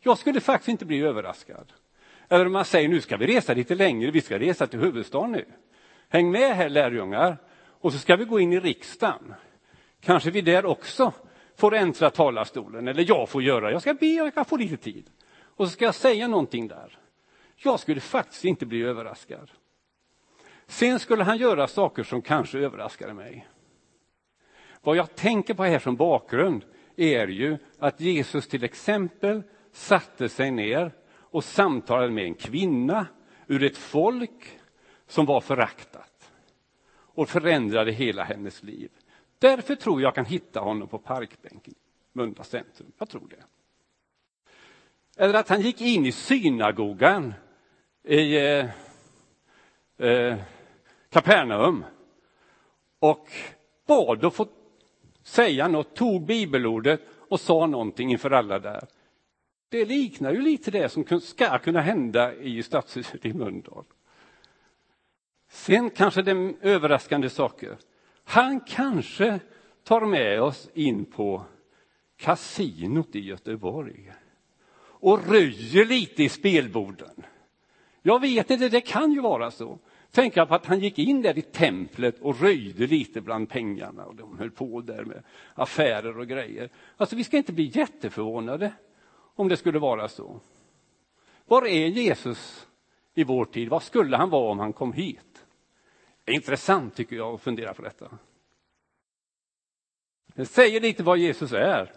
Jag 0.00 0.18
skulle 0.18 0.40
faktiskt 0.40 0.68
inte 0.68 0.84
bli 0.84 1.00
överraskad. 1.00 1.72
Eller 2.28 2.46
om 2.46 2.52
man 2.52 2.64
säger 2.64 2.88
nu 2.88 3.00
ska 3.00 3.16
vi 3.16 3.26
resa 3.26 3.54
lite 3.54 3.74
längre, 3.74 4.10
vi 4.10 4.20
ska 4.20 4.38
resa 4.38 4.66
till 4.66 4.78
huvudstaden 4.78 5.32
nu. 5.32 5.44
Häng 6.08 6.30
med 6.30 6.56
här 6.56 6.68
lärjungar. 6.68 7.36
Och 7.66 7.92
så 7.92 7.98
ska 7.98 8.16
vi 8.16 8.24
gå 8.24 8.40
in 8.40 8.52
i 8.52 8.60
riksdagen. 8.60 9.34
Kanske 10.00 10.30
vi 10.30 10.40
där 10.40 10.66
också 10.66 11.12
får 11.56 11.74
äntra 11.74 12.10
talarstolen, 12.10 12.88
eller 12.88 13.04
jag 13.08 13.28
får 13.28 13.42
göra. 13.42 13.72
Jag 13.72 13.82
ska 13.82 13.94
be, 13.94 14.06
jag 14.06 14.34
kan 14.34 14.44
få 14.44 14.56
lite 14.56 14.76
tid. 14.76 15.10
Och 15.56 15.66
så 15.66 15.72
ska 15.72 15.84
jag 15.84 15.94
säga 15.94 16.28
någonting 16.28 16.68
där. 16.68 16.98
Jag 17.56 17.80
skulle 17.80 18.00
faktiskt 18.00 18.44
inte 18.44 18.66
bli 18.66 18.82
överraskad. 18.82 19.50
Sen 20.70 20.98
skulle 20.98 21.24
han 21.24 21.38
göra 21.38 21.66
saker 21.66 22.02
som 22.02 22.22
kanske 22.22 22.58
överraskade 22.58 23.14
mig. 23.14 23.48
Vad 24.82 24.96
jag 24.96 25.14
tänker 25.14 25.54
på 25.54 25.64
här 25.64 25.78
som 25.78 25.96
bakgrund 25.96 26.64
är 26.96 27.28
ju 27.28 27.58
att 27.78 28.00
Jesus 28.00 28.48
till 28.48 28.64
exempel 28.64 29.42
satte 29.72 30.28
sig 30.28 30.50
ner 30.50 30.92
och 31.10 31.44
samtalade 31.44 32.10
med 32.10 32.24
en 32.24 32.34
kvinna 32.34 33.06
ur 33.46 33.62
ett 33.62 33.76
folk 33.76 34.58
som 35.06 35.26
var 35.26 35.40
föraktat 35.40 36.32
och 36.92 37.28
förändrade 37.28 37.92
hela 37.92 38.24
hennes 38.24 38.62
liv. 38.62 38.90
Därför 39.38 39.74
tror 39.74 40.02
jag 40.02 40.14
kan 40.14 40.24
hitta 40.24 40.60
honom 40.60 40.88
på 40.88 40.98
parkbänken 40.98 41.74
i 41.74 41.76
Mölndals 42.12 42.48
centrum. 42.48 42.92
Jag 42.98 43.08
tror 43.08 43.28
det. 43.28 43.44
Eller 45.22 45.34
att 45.34 45.48
han 45.48 45.60
gick 45.60 45.80
in 45.80 46.06
i 46.06 46.12
synagogan 46.12 47.34
i 48.04 48.36
eh, 48.36 48.66
eh, 49.98 50.38
Kapernaum 51.10 51.84
och 52.98 53.28
bad 53.86 54.24
att 54.24 54.34
få 54.34 54.46
säga 55.22 55.68
något, 55.68 55.96
tog 55.96 56.26
bibelordet 56.26 57.00
och 57.28 57.40
sa 57.40 57.66
någonting 57.66 58.10
inför 58.10 58.30
alla 58.30 58.58
där. 58.58 58.86
Det 59.68 59.84
liknar 59.84 60.32
ju 60.32 60.40
lite 60.40 60.70
det 60.70 60.88
som 60.88 61.20
ska 61.20 61.58
kunna 61.58 61.80
hända 61.80 62.34
i 62.34 62.62
stadshuset 62.62 63.26
i 63.26 63.32
Mölndal. 63.32 63.84
Sen 65.48 65.90
kanske 65.90 66.22
det 66.22 66.30
är 66.30 66.54
överraskande 66.60 67.30
saker. 67.30 67.76
Han 68.24 68.60
kanske 68.60 69.40
tar 69.84 70.00
med 70.00 70.42
oss 70.42 70.70
in 70.74 71.04
på 71.04 71.44
kasinot 72.16 73.16
i 73.16 73.20
Göteborg 73.20 74.12
och 74.82 75.28
röjer 75.28 75.84
lite 75.84 76.22
i 76.22 76.28
spelborden. 76.28 77.24
Jag 78.02 78.20
vet 78.20 78.50
inte, 78.50 78.68
det 78.68 78.80
kan 78.80 79.12
ju 79.12 79.20
vara 79.20 79.50
så. 79.50 79.78
Tänk 80.12 80.34
på 80.34 80.40
att 80.40 80.66
han 80.66 80.80
gick 80.80 80.98
in 80.98 81.22
där 81.22 81.38
i 81.38 81.42
templet 81.42 82.20
och 82.20 82.40
röjde 82.40 82.86
lite 82.86 83.20
bland 83.20 83.48
pengarna 83.48 84.04
och 84.04 84.14
de 84.14 84.38
höll 84.38 84.50
på 84.50 84.80
där 84.80 85.04
med 85.04 85.22
affärer 85.54 86.18
och 86.18 86.26
grejer. 86.28 86.70
Alltså 86.96 87.16
vi 87.16 87.24
ska 87.24 87.36
inte 87.36 87.52
bli 87.52 87.70
jätteförvånade 87.74 88.72
om 89.34 89.48
det 89.48 89.56
skulle 89.56 89.78
vara 89.78 90.08
så. 90.08 90.40
Var 91.46 91.66
är 91.66 91.86
Jesus 91.86 92.66
i 93.14 93.24
vår 93.24 93.44
tid? 93.44 93.68
Vad 93.68 93.82
skulle 93.82 94.16
han 94.16 94.30
vara 94.30 94.50
om 94.50 94.58
han 94.58 94.72
kom 94.72 94.92
hit? 94.92 95.46
Det 96.24 96.32
är 96.32 96.36
intressant 96.36 96.96
tycker 96.96 97.16
jag 97.16 97.34
att 97.34 97.40
fundera 97.40 97.74
på 97.74 97.82
detta. 97.82 98.10
Det 100.34 100.46
säger 100.46 100.80
lite 100.80 101.02
vad 101.02 101.18
Jesus 101.18 101.52
är. 101.52 101.92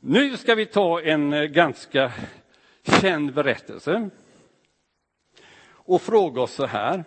Nu 0.00 0.36
ska 0.36 0.54
vi 0.54 0.66
ta 0.66 1.00
en 1.00 1.32
eh, 1.32 1.44
ganska 1.44 2.12
känd 3.00 3.34
berättelse 3.34 4.10
och 5.86 6.02
fråga 6.02 6.42
oss 6.42 6.52
så 6.52 6.66
här. 6.66 7.04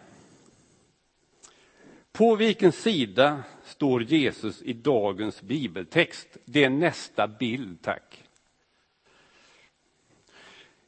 På 2.11 2.35
vilken 2.35 2.71
sida 2.71 3.43
står 3.63 4.03
Jesus 4.03 4.61
i 4.61 4.73
dagens 4.73 5.41
bibeltext? 5.41 6.37
Det 6.45 6.63
är 6.63 6.69
nästa 6.69 7.27
bild, 7.27 7.81
tack. 7.81 8.23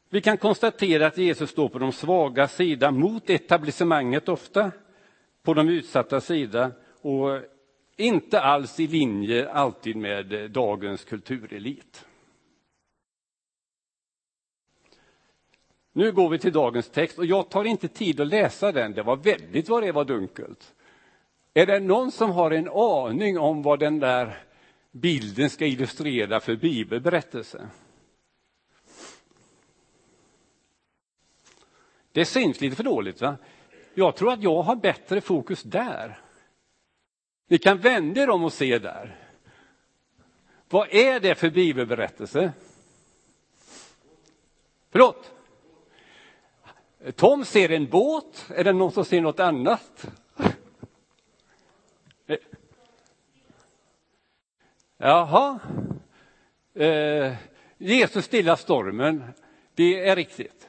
Vi 0.10 0.22
kan 0.22 0.38
konstatera 0.38 1.08
att 1.08 1.18
Jesus 1.18 1.50
står 1.50 1.70
på 1.70 1.80
de 1.80 1.92
svaga 1.92 2.48
sida 2.48 2.92
mot 2.92 3.30
etablissemanget 3.30 4.30
ofta, 4.30 4.72
på 5.44 5.54
de 5.54 5.70
utsatta 5.70 6.22
sida 6.22 6.72
och 7.02 7.40
inte 7.98 8.42
alls 8.42 8.80
i 8.80 8.88
linje 8.88 9.50
alltid 9.50 9.96
med 9.96 10.52
dagens 10.52 11.04
kulturelit. 11.04 12.06
Nu 15.94 16.12
går 16.12 16.30
vi 16.30 16.40
till 16.40 16.54
dagens 16.54 16.90
text 16.90 17.18
och 17.18 17.26
jag 17.26 17.50
tar 17.50 17.64
inte 17.64 17.88
tid 17.88 18.22
att 18.22 18.28
läsa 18.28 18.72
den, 18.72 18.94
det 18.94 19.04
var 19.04 19.16
väldigt 19.16 19.70
vad 19.70 19.84
det 19.84 19.92
var 19.92 20.06
dunkelt. 20.06 20.74
Är 21.54 21.66
det 21.66 21.80
någon 21.80 22.12
som 22.12 22.32
har 22.32 22.52
en 22.52 22.70
aning 22.70 23.40
om 23.40 23.62
vad 23.62 23.80
den 23.80 24.00
där 24.00 24.44
bilden 24.92 25.50
ska 25.50 25.66
illustrera 25.66 26.40
för 26.40 26.56
bibelberättelse? 26.56 27.70
Det 32.12 32.26
syns 32.26 32.62
lite 32.62 32.76
för 32.76 32.84
dåligt. 32.84 33.22
va? 33.22 33.38
Jag 33.94 34.16
tror 34.16 34.34
att 34.34 34.44
jag 34.44 34.62
har 34.62 34.76
bättre 34.76 35.22
fokus 35.22 35.64
där. 35.64 36.20
Ni 37.48 37.58
kan 37.58 37.78
vända 37.78 38.22
er 38.22 38.30
om 38.30 38.44
och 38.44 38.54
se 38.54 38.80
där. 38.80 39.16
Vad 40.70 40.94
är 40.94 41.20
det 41.20 41.36
för 41.36 41.50
bibelberättelse? 41.50 42.54
Förlåt? 44.92 45.32
Tom 47.16 47.46
ser 47.46 47.72
en 47.72 47.90
båt. 47.90 48.46
Är 48.56 48.64
det 48.64 48.74
någon 48.74 48.92
som 48.92 49.06
ser 49.06 49.22
något 49.22 49.40
annat? 49.40 50.08
Jaha. 54.98 55.60
Eh, 56.74 57.34
Jesus 57.78 58.26
stilla 58.26 58.58
stormen. 58.58 59.24
Det 59.76 60.08
är 60.08 60.16
riktigt. 60.16 60.68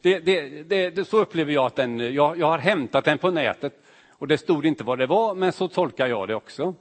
Det, 0.00 0.18
det, 0.18 0.90
det, 0.90 1.08
så 1.08 1.18
upplever 1.18 1.52
jag 1.52 1.66
att 1.66 1.76
den, 1.76 2.14
jag, 2.14 2.38
jag 2.38 2.46
har 2.46 2.58
hämtat 2.58 3.04
den 3.04 3.18
på 3.18 3.30
nätet 3.30 3.80
och 4.08 4.28
det 4.28 4.38
stod 4.38 4.66
inte 4.66 4.84
vad 4.84 4.98
det 4.98 5.06
var, 5.06 5.34
men 5.34 5.52
så 5.52 5.68
tolkar 5.68 6.06
jag 6.06 6.28
det 6.28 6.34
också. 6.34 6.74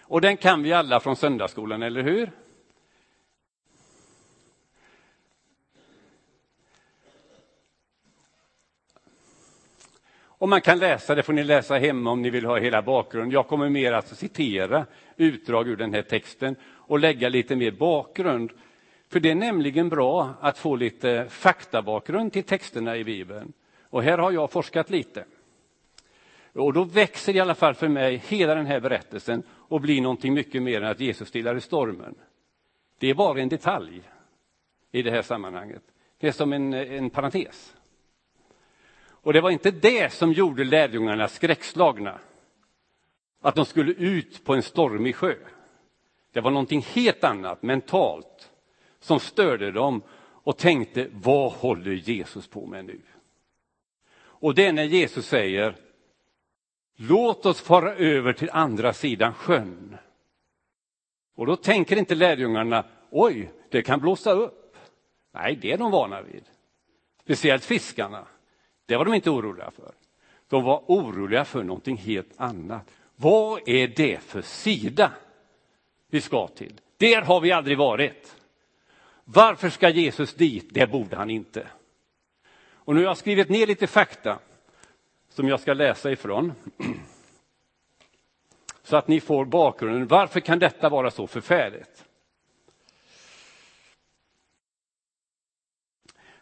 Och 0.00 0.20
den 0.20 0.36
kan 0.36 0.62
vi 0.62 0.72
alla 0.72 1.00
från 1.00 1.16
söndagsskolan, 1.16 1.82
eller 1.82 2.02
hur? 2.02 2.30
Och 10.38 10.48
man 10.48 10.60
kan 10.60 10.78
läsa, 10.78 11.14
det 11.14 11.22
får 11.22 11.32
ni 11.32 11.44
läsa 11.44 11.78
hemma 11.78 12.10
om 12.10 12.22
ni 12.22 12.30
vill 12.30 12.44
ha 12.44 12.58
hela 12.58 12.82
bakgrunden. 12.82 13.30
Jag 13.30 13.46
kommer 13.46 13.68
mer 13.68 13.92
att 13.92 14.08
citera 14.08 14.86
utdrag 15.16 15.68
ur 15.68 15.76
den 15.76 15.94
här 15.94 16.02
texten 16.02 16.56
och 16.64 16.98
lägga 16.98 17.28
lite 17.28 17.56
mer 17.56 17.70
bakgrund. 17.70 18.50
För 19.08 19.20
det 19.20 19.30
är 19.30 19.34
nämligen 19.34 19.88
bra 19.88 20.34
att 20.40 20.58
få 20.58 20.76
lite 20.76 21.26
faktabakgrund 21.28 22.32
till 22.32 22.44
texterna 22.44 22.96
i 22.96 23.04
Bibeln. 23.04 23.52
Och 23.82 24.02
här 24.02 24.18
har 24.18 24.32
jag 24.32 24.50
forskat 24.50 24.90
lite. 24.90 25.24
Och 26.52 26.72
då 26.72 26.84
växer 26.84 27.36
i 27.36 27.40
alla 27.40 27.54
fall 27.54 27.74
för 27.74 27.88
mig 27.88 28.22
hela 28.28 28.54
den 28.54 28.66
här 28.66 28.80
berättelsen 28.80 29.42
och 29.50 29.80
blir 29.80 30.00
någonting 30.00 30.34
mycket 30.34 30.62
mer 30.62 30.82
än 30.82 30.90
att 30.90 31.00
Jesus 31.00 31.28
stillade 31.28 31.60
stormen. 31.60 32.14
Det 32.98 33.10
är 33.10 33.14
bara 33.14 33.40
en 33.40 33.48
detalj 33.48 34.02
i 34.92 35.02
det 35.02 35.10
här 35.10 35.22
sammanhanget. 35.22 35.82
Det 36.18 36.28
är 36.28 36.32
som 36.32 36.52
en, 36.52 36.74
en 36.74 37.10
parentes. 37.10 37.74
Och 39.22 39.32
det 39.32 39.40
var 39.40 39.50
inte 39.50 39.70
det 39.70 40.12
som 40.12 40.32
gjorde 40.32 40.64
lärjungarna 40.64 41.28
skräckslagna. 41.28 42.18
Att 43.40 43.54
de 43.54 43.64
skulle 43.64 43.92
ut 43.92 44.44
på 44.44 44.54
en 44.54 44.62
stormig 44.62 45.16
sjö. 45.16 45.34
Det 46.32 46.40
var 46.40 46.50
någonting 46.50 46.82
helt 46.82 47.24
annat, 47.24 47.62
mentalt, 47.62 48.50
som 49.00 49.20
störde 49.20 49.72
dem 49.72 50.02
och 50.48 50.56
tänkte, 50.56 51.08
vad 51.12 51.52
håller 51.52 51.92
Jesus 51.92 52.46
på 52.46 52.66
med 52.66 52.84
nu? 52.84 53.00
Och 54.18 54.54
det 54.54 54.66
är 54.66 54.72
när 54.72 54.84
Jesus 54.84 55.26
säger, 55.26 55.76
låt 56.96 57.46
oss 57.46 57.60
fara 57.60 57.94
över 57.94 58.32
till 58.32 58.50
andra 58.52 58.92
sidan 58.92 59.34
sjön. 59.34 59.96
Och 61.34 61.46
då 61.46 61.56
tänker 61.56 61.96
inte 61.96 62.14
lärjungarna, 62.14 62.84
oj, 63.10 63.50
det 63.70 63.82
kan 63.82 64.00
blåsa 64.00 64.32
upp. 64.32 64.76
Nej, 65.32 65.58
det 65.62 65.72
är 65.72 65.78
de 65.78 65.90
vana 65.90 66.22
vid. 66.22 66.44
Speciellt 67.22 67.64
fiskarna. 67.64 68.26
Det 68.88 68.96
var 68.96 69.04
de 69.04 69.14
inte 69.14 69.30
oroliga 69.30 69.70
för. 69.70 69.92
De 70.48 70.64
var 70.64 70.82
oroliga 70.86 71.44
för 71.44 71.62
någonting 71.62 71.96
helt 71.96 72.32
annat. 72.36 72.90
Vad 73.16 73.68
är 73.68 73.88
det 73.88 74.22
för 74.22 74.42
sida 74.42 75.12
vi 76.10 76.20
ska 76.20 76.48
till? 76.48 76.80
Där 76.96 77.22
har 77.22 77.40
vi 77.40 77.52
aldrig 77.52 77.78
varit. 77.78 78.36
Varför 79.24 79.70
ska 79.70 79.88
Jesus 79.88 80.34
dit? 80.34 80.68
Det 80.70 80.86
borde 80.86 81.16
han 81.16 81.30
inte. 81.30 81.66
Och 82.70 82.94
nu 82.94 83.00
har 83.00 83.06
jag 83.06 83.16
skrivit 83.16 83.48
ner 83.48 83.66
lite 83.66 83.86
fakta 83.86 84.38
som 85.28 85.48
jag 85.48 85.60
ska 85.60 85.74
läsa 85.74 86.10
ifrån. 86.10 86.52
Så 88.82 88.96
att 88.96 89.08
ni 89.08 89.20
får 89.20 89.44
bakgrunden. 89.44 90.06
Varför 90.06 90.40
kan 90.40 90.58
detta 90.58 90.88
vara 90.88 91.10
så 91.10 91.26
förfärligt? 91.26 92.07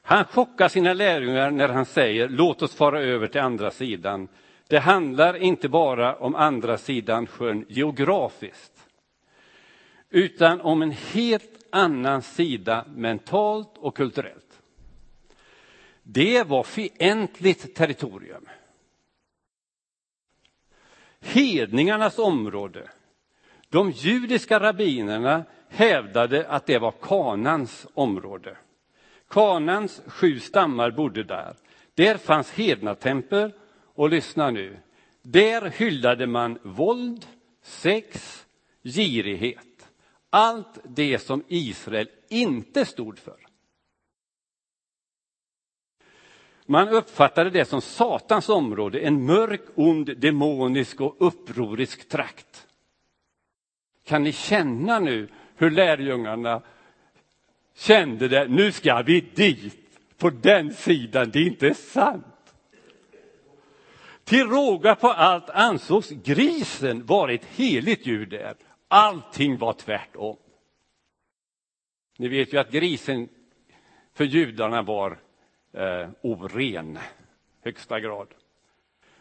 Han 0.08 0.24
chockar 0.24 0.68
sina 0.68 0.94
lärjungar 0.94 1.50
när 1.50 1.68
han 1.68 1.86
säger 1.86 2.28
låt 2.28 2.62
oss 2.62 2.74
fara 2.74 3.00
över 3.00 3.26
till 3.26 3.40
andra 3.40 3.70
sidan. 3.70 4.28
Det 4.68 4.78
handlar 4.78 5.36
inte 5.36 5.68
bara 5.68 6.16
om 6.16 6.34
andra 6.34 6.78
sidan 6.78 7.26
sjön 7.26 7.64
geografiskt 7.68 8.72
utan 10.10 10.60
om 10.60 10.82
en 10.82 10.90
helt 10.90 11.66
annan 11.70 12.22
sida 12.22 12.84
mentalt 12.94 13.78
och 13.78 13.96
kulturellt. 13.96 14.62
Det 16.02 16.48
var 16.48 16.62
fientligt 16.62 17.76
territorium. 17.76 18.48
hedningarnas 21.20 22.18
område. 22.18 22.90
De 23.68 23.90
judiska 23.90 24.60
rabbinerna 24.60 25.44
hävdade 25.68 26.48
att 26.48 26.66
det 26.66 26.78
var 26.78 26.94
Kanans 27.02 27.86
område. 27.94 28.56
Kanans 29.28 30.02
sju 30.06 30.40
stammar 30.40 30.90
bodde 30.90 31.24
där. 31.24 31.56
Där 31.94 32.16
fanns 32.16 32.52
hednatemper. 32.52 33.52
och 33.96 34.10
lyssna 34.10 34.50
nu. 34.50 34.78
Där 35.22 35.70
hyllade 35.70 36.26
man 36.26 36.58
våld, 36.62 37.26
sex, 37.62 38.46
girighet. 38.82 39.88
Allt 40.30 40.78
det 40.82 41.18
som 41.18 41.44
Israel 41.48 42.08
inte 42.28 42.84
stod 42.84 43.18
för. 43.18 43.46
Man 46.66 46.88
uppfattade 46.88 47.50
det 47.50 47.64
som 47.64 47.80
Satans 47.80 48.48
område, 48.48 49.00
en 49.00 49.26
mörk, 49.26 49.62
ond, 49.74 50.18
demonisk 50.18 51.00
och 51.00 51.16
upprorisk 51.18 52.08
trakt. 52.08 52.66
Kan 54.04 54.22
ni 54.22 54.32
känna 54.32 54.98
nu 54.98 55.28
hur 55.56 55.70
lärjungarna 55.70 56.62
kände 57.76 58.28
det, 58.28 58.48
nu 58.48 58.72
ska 58.72 59.02
vi 59.02 59.20
dit, 59.20 59.76
på 60.18 60.30
den 60.30 60.74
sidan, 60.74 61.30
det 61.30 61.38
är 61.38 61.46
inte 61.46 61.74
sant. 61.74 62.24
Till 64.24 64.46
råga 64.46 64.94
på 64.94 65.08
allt 65.08 65.50
ansågs 65.50 66.10
grisen 66.10 67.06
vara 67.06 67.32
ett 67.32 67.44
heligt 67.44 68.06
djur 68.06 68.26
där. 68.26 68.54
Allting 68.88 69.58
var 69.58 69.72
tvärtom. 69.72 70.36
Ni 72.18 72.28
vet 72.28 72.52
ju 72.52 72.58
att 72.58 72.70
grisen 72.70 73.28
för 74.14 74.24
judarna 74.24 74.82
var 74.82 75.18
eh, 75.72 76.08
oren, 76.22 76.98
högsta 77.62 78.00
grad. 78.00 78.28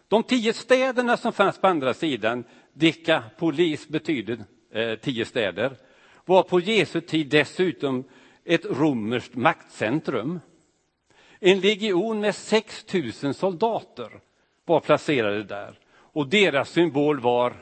De 0.08 0.24
tio 0.24 0.54
städerna 0.54 1.18
som 1.18 1.34
fanns 1.34 1.58
på 1.58 1.68
andra 1.68 1.94
sidan, 1.94 2.44
Dekapolis 2.74 3.88
betyder 3.88 4.38
eh, 4.72 4.96
tio 4.96 5.26
städer, 5.26 5.78
var 6.26 6.44
på 6.44 6.60
Jesu 6.60 7.02
tid 7.02 7.28
dessutom 7.28 8.04
ett 8.46 8.66
romerskt 8.66 9.36
maktcentrum. 9.36 10.40
En 11.40 11.60
legion 11.60 12.20
med 12.20 12.36
6 12.36 12.94
000 13.24 13.34
soldater 13.34 14.22
var 14.66 14.80
placerade 14.80 15.44
där 15.44 15.80
och 15.90 16.28
deras 16.28 16.70
symbol 16.70 17.20
var 17.20 17.56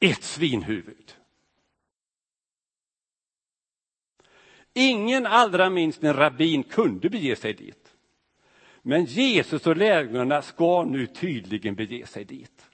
ett 0.00 0.22
svinhuvud. 0.22 1.12
Ingen, 4.72 5.26
allra 5.26 5.70
minst 5.70 6.04
en 6.04 6.14
rabbin, 6.14 6.62
kunde 6.62 7.10
bege 7.10 7.36
sig 7.36 7.54
dit. 7.54 7.94
Men 8.82 9.04
Jesus 9.04 9.66
och 9.66 9.76
lärjungarna 9.76 10.42
ska 10.42 10.84
nu 10.84 11.06
tydligen 11.06 11.74
bege 11.74 12.06
sig 12.06 12.24
dit. 12.24 12.70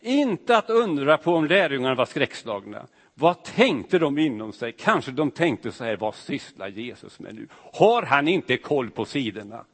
Inte 0.00 0.56
att 0.56 0.70
undra 0.70 1.18
på 1.18 1.34
om 1.34 1.46
lärjungarna 1.46 1.94
var 1.94 2.06
skräckslagna. 2.06 2.86
Vad 3.14 3.42
tänkte 3.42 3.98
de 3.98 4.18
inom 4.18 4.52
sig? 4.52 4.72
Kanske 4.72 5.10
de 5.10 5.30
tänkte 5.30 5.72
så 5.72 5.84
här, 5.84 5.96
vad 5.96 6.14
sysslar 6.14 6.68
Jesus 6.68 7.20
med 7.20 7.34
nu? 7.34 7.48
Har 7.72 8.02
han 8.02 8.28
inte 8.28 8.56
koll 8.56 8.90
på 8.90 9.04
sidorna? 9.04 9.64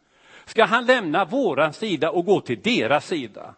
Ska 0.45 0.65
han 0.65 0.87
lämna 0.87 1.25
våran 1.25 1.73
sida 1.73 2.11
och 2.11 2.25
gå 2.25 2.41
till 2.41 2.61
deras 2.61 3.07
sida? 3.07 3.55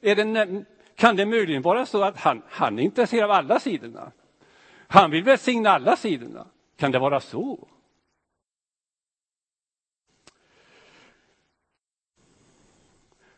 Det, 0.00 0.64
kan 0.94 1.16
det 1.16 1.26
möjligen 1.26 1.62
vara 1.62 1.86
så 1.86 2.02
att 2.02 2.16
han, 2.16 2.42
han 2.48 2.78
är 2.78 2.82
intresserad 2.82 3.24
av 3.24 3.30
alla 3.30 3.60
sidorna? 3.60 4.12
Han 4.88 5.10
vill 5.10 5.24
välsigna 5.24 5.70
alla 5.70 5.96
sidorna. 5.96 6.46
Kan 6.76 6.92
det 6.92 6.98
vara 6.98 7.20
så? 7.20 7.68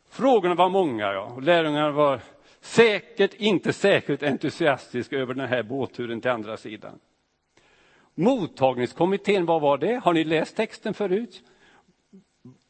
Frågorna 0.09 0.55
var 0.55 0.69
många, 0.69 1.13
ja. 1.13 1.21
och 1.21 1.43
lärjungarna 1.43 1.91
var 1.91 2.21
säkert 2.69 3.35
inte 3.35 3.73
särskilt 3.73 4.23
entusiastisk 4.23 5.13
över 5.13 5.35
den 5.35 5.49
här 5.49 5.63
båtturen 5.63 6.21
till 6.21 6.31
andra 6.31 6.57
sidan. 6.57 6.99
Mottagningskommittén, 8.15 9.47
vad 9.47 9.61
var 9.61 9.79
det? 9.79 9.95
Har 10.05 10.13
ni 10.13 10.25
läst 10.25 10.57
texten 10.57 10.95
förut? 10.95 11.43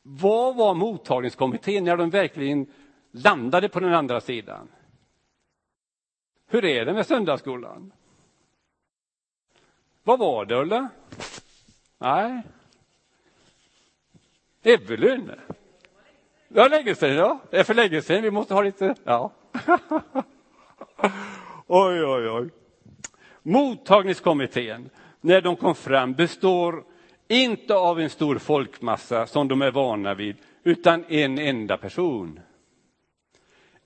Vad 0.02 0.56
var 0.56 0.74
mottagningskommittén 0.74 1.84
när 1.84 1.96
de 1.96 2.10
verkligen 2.10 2.66
landade 3.10 3.68
på 3.68 3.80
den 3.80 3.94
andra 3.94 4.20
sidan? 4.20 4.68
Hur 6.46 6.64
är 6.64 6.84
det 6.84 6.92
med 6.92 7.06
söndagsskolan? 7.06 7.92
Vad 10.02 10.18
var 10.18 10.44
det, 10.44 10.54
Ulla? 10.54 10.88
Nej. 11.98 12.42
Evelyn? 14.62 15.30
Det 16.48 16.60
var 16.60 16.68
länge 16.68 16.94
sedan, 16.94 17.16
ja. 17.16 17.38
Det 17.50 17.56
är 17.56 17.64
för 17.64 17.74
länge 17.74 18.02
sedan. 18.02 18.22
Vi 18.22 18.30
måste 18.30 18.54
ha 18.54 18.62
lite... 18.62 18.94
Ja. 19.04 19.32
oj, 21.66 22.04
oj, 22.04 22.28
oj. 22.28 22.50
Mottagningskommittén, 23.42 24.90
när 25.20 25.40
de 25.40 25.56
kom 25.56 25.74
fram, 25.74 26.12
består 26.12 26.84
inte 27.28 27.74
av 27.74 28.00
en 28.00 28.10
stor 28.10 28.38
folkmassa 28.38 29.26
som 29.26 29.48
de 29.48 29.62
är 29.62 29.70
vana 29.70 30.14
vid, 30.14 30.36
utan 30.62 31.04
en 31.08 31.38
enda 31.38 31.76
person. 31.76 32.40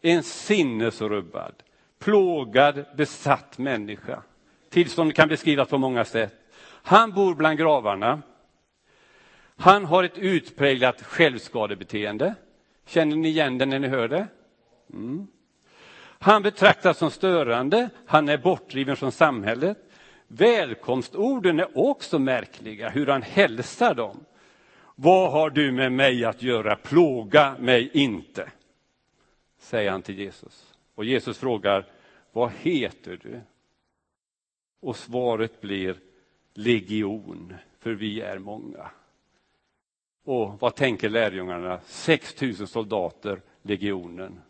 En 0.00 0.22
sinnesrubbad, 0.22 1.54
plågad, 1.98 2.84
besatt 2.96 3.58
människa. 3.58 4.22
Tillståndet 4.70 5.16
kan 5.16 5.28
beskrivas 5.28 5.68
på 5.68 5.78
många 5.78 6.04
sätt. 6.04 6.34
Han 6.82 7.12
bor 7.12 7.34
bland 7.34 7.58
gravarna. 7.58 8.22
Han 9.56 9.84
har 9.84 10.04
ett 10.04 10.18
utpräglat 10.18 11.02
självskadebeteende. 11.02 12.34
Känner 12.86 13.16
ni 13.16 13.28
igen 13.28 13.58
det 13.58 13.66
när 13.66 13.78
ni 13.78 13.88
hör 13.88 14.08
det? 14.08 14.26
Mm. 14.92 15.26
Han 16.22 16.42
betraktas 16.42 16.98
som 16.98 17.10
störande, 17.10 17.90
han 18.06 18.28
är 18.28 18.38
bortdriven 18.38 18.96
från 18.96 19.12
samhället. 19.12 19.78
Välkomstorden 20.26 21.60
är 21.60 21.78
också 21.78 22.18
märkliga, 22.18 22.88
hur 22.88 23.06
han 23.06 23.22
hälsar 23.22 23.94
dem. 23.94 24.24
Vad 24.94 25.32
har 25.32 25.50
du 25.50 25.72
med 25.72 25.92
mig 25.92 26.24
att 26.24 26.42
göra? 26.42 26.76
Plåga 26.76 27.56
mig 27.58 27.90
inte, 27.92 28.50
säger 29.58 29.90
han 29.90 30.02
till 30.02 30.18
Jesus. 30.18 30.74
Och 30.94 31.04
Jesus 31.04 31.38
frågar, 31.38 31.86
vad 32.32 32.52
heter 32.52 33.18
du? 33.22 33.40
Och 34.80 34.96
svaret 34.96 35.60
blir 35.60 35.96
legion, 36.54 37.54
för 37.78 37.90
vi 37.90 38.20
är 38.20 38.38
många. 38.38 38.90
Och 40.24 40.60
vad 40.60 40.74
tänker 40.74 41.08
lärjungarna? 41.08 41.80
6 41.86 42.40
000 42.40 42.54
soldater, 42.54 43.40
legionen. 43.62 44.40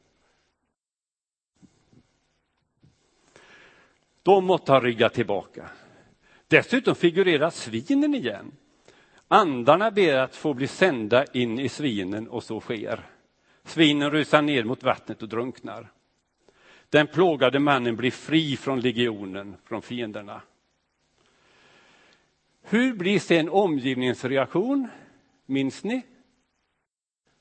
De 4.22 4.44
måtte 4.44 4.72
ha 4.72 4.80
ryggat 4.80 5.14
tillbaka. 5.14 5.70
Dessutom 6.48 6.94
figurerar 6.94 7.50
svinen 7.50 8.14
igen. 8.14 8.52
Andarna 9.28 9.90
ber 9.90 10.16
att 10.16 10.36
få 10.36 10.54
bli 10.54 10.66
sända 10.66 11.24
in 11.24 11.58
i 11.58 11.68
svinen 11.68 12.28
och 12.28 12.42
så 12.42 12.60
sker. 12.60 13.06
Svinen 13.64 14.10
rusar 14.10 14.42
ner 14.42 14.64
mot 14.64 14.82
vattnet 14.82 15.22
och 15.22 15.28
drunknar. 15.28 15.92
Den 16.90 17.06
plågade 17.06 17.58
mannen 17.58 17.96
blir 17.96 18.10
fri 18.10 18.56
från 18.56 18.80
legionen, 18.80 19.56
från 19.64 19.82
fienderna. 19.82 20.42
Hur 22.62 22.94
blir 22.94 23.18
sen 23.18 23.48
omgivningens 23.48 24.24
reaktion? 24.24 24.88
Minns 25.46 25.84
ni? 25.84 26.02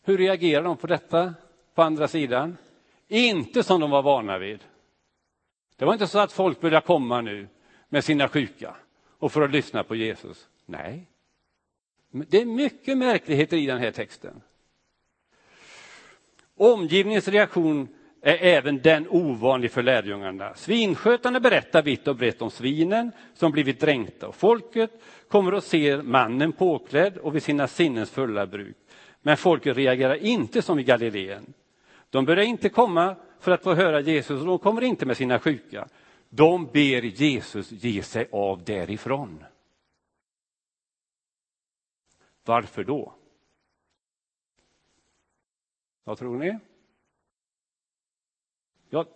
Hur 0.03 0.17
reagerar 0.17 0.63
de 0.63 0.77
på 0.77 0.87
detta 0.87 1.33
på 1.75 1.81
andra 1.81 2.07
sidan? 2.07 2.57
Inte 3.07 3.63
som 3.63 3.81
de 3.81 3.89
var 3.89 4.01
vana 4.01 4.37
vid. 4.37 4.59
Det 5.81 5.85
var 5.85 5.93
inte 5.93 6.07
så 6.07 6.19
att 6.19 6.31
folk 6.31 6.61
började 6.61 6.85
komma 6.85 7.21
nu 7.21 7.47
med 7.89 8.03
sina 8.03 8.27
sjuka 8.27 8.75
och 9.19 9.31
för 9.31 9.41
att 9.41 9.51
lyssna 9.51 9.83
på 9.83 9.95
Jesus. 9.95 10.47
Nej. 10.65 11.07
Det 12.11 12.41
är 12.41 12.45
mycket 12.45 12.97
märkligheter 12.97 13.57
i 13.57 13.65
den 13.65 13.77
här 13.77 13.91
texten. 13.91 14.41
Omgivningens 16.57 17.27
reaktion 17.27 17.87
är 18.21 18.37
även 18.43 18.81
den 18.81 19.07
ovanlig 19.09 19.71
för 19.71 19.83
lärjungarna. 19.83 20.53
Svinskötarna 20.53 21.39
berättar 21.39 21.81
vitt 21.81 22.07
och 22.07 22.15
brett 22.15 22.41
om 22.41 22.51
svinen 22.51 23.11
som 23.33 23.51
blivit 23.51 23.79
dränkta 23.79 24.27
och 24.27 24.35
folket 24.35 24.91
kommer 25.27 25.53
och 25.53 25.63
ser 25.63 26.01
mannen 26.01 26.51
påklädd 26.51 27.17
och 27.17 27.35
vid 27.35 27.43
sina 27.43 27.67
sinnens 27.67 28.11
fulla 28.11 28.45
bruk. 28.45 28.77
Men 29.21 29.37
folket 29.37 29.77
reagerar 29.77 30.15
inte 30.15 30.61
som 30.61 30.79
i 30.79 30.83
Galileen. 30.83 31.53
De 32.09 32.25
börjar 32.25 32.43
inte 32.43 32.69
komma 32.69 33.15
för 33.41 33.51
att 33.51 33.63
få 33.63 33.73
höra 33.73 33.99
Jesus 33.99 34.39
och 34.39 34.45
de 34.45 34.59
kommer 34.59 34.81
inte 34.81 35.05
med 35.05 35.17
sina 35.17 35.39
sjuka. 35.39 35.87
De 36.29 36.65
ber 36.65 37.01
Jesus 37.01 37.71
ge 37.71 38.03
sig 38.03 38.27
av 38.31 38.63
därifrån. 38.63 39.43
Varför 42.45 42.83
då? 42.83 43.13
Vad 46.03 46.17
tror 46.17 46.37
ni? 46.37 46.59
Jag, 48.89 49.07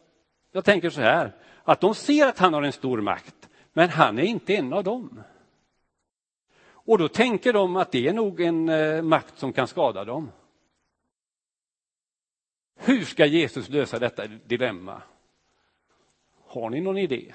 jag 0.51 0.65
tänker 0.65 0.89
så 0.89 1.01
här, 1.01 1.31
att 1.63 1.81
de 1.81 1.95
ser 1.95 2.27
att 2.27 2.39
han 2.39 2.53
har 2.53 2.63
en 2.63 2.71
stor 2.71 3.01
makt, 3.01 3.49
men 3.73 3.89
han 3.89 4.19
är 4.19 4.23
inte 4.23 4.55
en 4.55 4.73
av 4.73 4.83
dem. 4.83 5.21
Och 6.67 6.97
då 6.97 7.07
tänker 7.07 7.53
de 7.53 7.75
att 7.75 7.91
det 7.91 8.07
är 8.07 8.13
nog 8.13 8.41
en 8.41 8.69
eh, 8.69 9.01
makt 9.01 9.39
som 9.39 9.53
kan 9.53 9.67
skada 9.67 10.05
dem. 10.05 10.31
Hur 12.75 13.05
ska 13.05 13.25
Jesus 13.25 13.69
lösa 13.69 13.99
detta 13.99 14.27
dilemma? 14.27 15.01
Har 16.47 16.69
ni 16.69 16.81
någon 16.81 16.97
idé? 16.97 17.33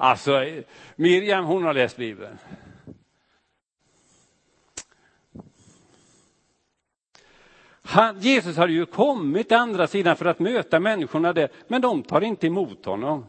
Alltså, 0.00 0.62
Miriam 0.96 1.44
hon 1.44 1.64
har 1.64 1.74
läst 1.74 1.96
Bibeln. 1.96 2.38
Han, 7.82 8.20
Jesus 8.20 8.56
hade 8.56 8.72
ju 8.72 8.86
kommit 8.86 9.48
till 9.48 9.56
andra 9.56 9.86
sidan 9.86 10.16
för 10.16 10.24
att 10.24 10.38
möta 10.38 10.80
människorna 10.80 11.32
där, 11.32 11.48
men 11.68 11.82
de 11.82 12.02
tar 12.02 12.20
inte 12.20 12.46
emot 12.46 12.84
honom. 12.84 13.26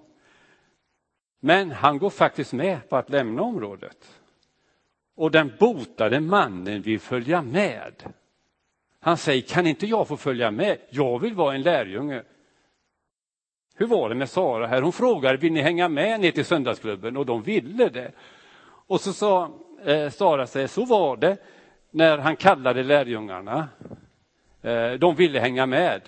Men 1.39 1.71
han 1.71 1.97
går 1.97 2.09
faktiskt 2.09 2.53
med 2.53 2.89
på 2.89 2.97
att 2.97 3.09
lämna 3.09 3.41
området. 3.41 4.18
Och 5.19 5.31
den 5.31 5.51
botade 5.59 6.19
mannen 6.19 6.81
vill 6.81 6.99
följa 6.99 7.41
med. 7.41 8.13
Han 8.99 9.17
säger, 9.17 9.41
kan 9.41 9.67
inte 9.67 9.87
jag 9.87 10.07
få 10.07 10.17
följa 10.17 10.51
med? 10.51 10.77
Jag 10.89 11.19
vill 11.19 11.33
vara 11.33 11.55
en 11.55 11.61
lärjunge. 11.61 12.23
Hur 13.75 13.87
var 13.87 14.09
det 14.09 14.15
med 14.15 14.29
Sara 14.29 14.67
här? 14.67 14.81
Hon 14.81 14.91
frågade, 14.91 15.37
vill 15.37 15.53
ni 15.53 15.61
hänga 15.61 15.89
med 15.89 16.19
ner 16.19 16.31
till 16.31 16.45
söndagsklubben? 16.45 17.17
Och 17.17 17.25
de 17.25 17.43
ville 17.43 17.89
det. 17.89 18.11
Och 18.61 19.01
så 19.01 19.13
sa 19.13 19.51
eh, 19.83 20.09
Sara 20.09 20.47
sig, 20.47 20.67
så 20.67 20.85
var 20.85 21.17
det 21.17 21.37
när 21.91 22.17
han 22.17 22.35
kallade 22.35 22.83
lärjungarna. 22.83 23.67
Eh, 24.61 24.91
de 24.91 25.15
ville 25.15 25.39
hänga 25.39 25.65
med. 25.65 26.01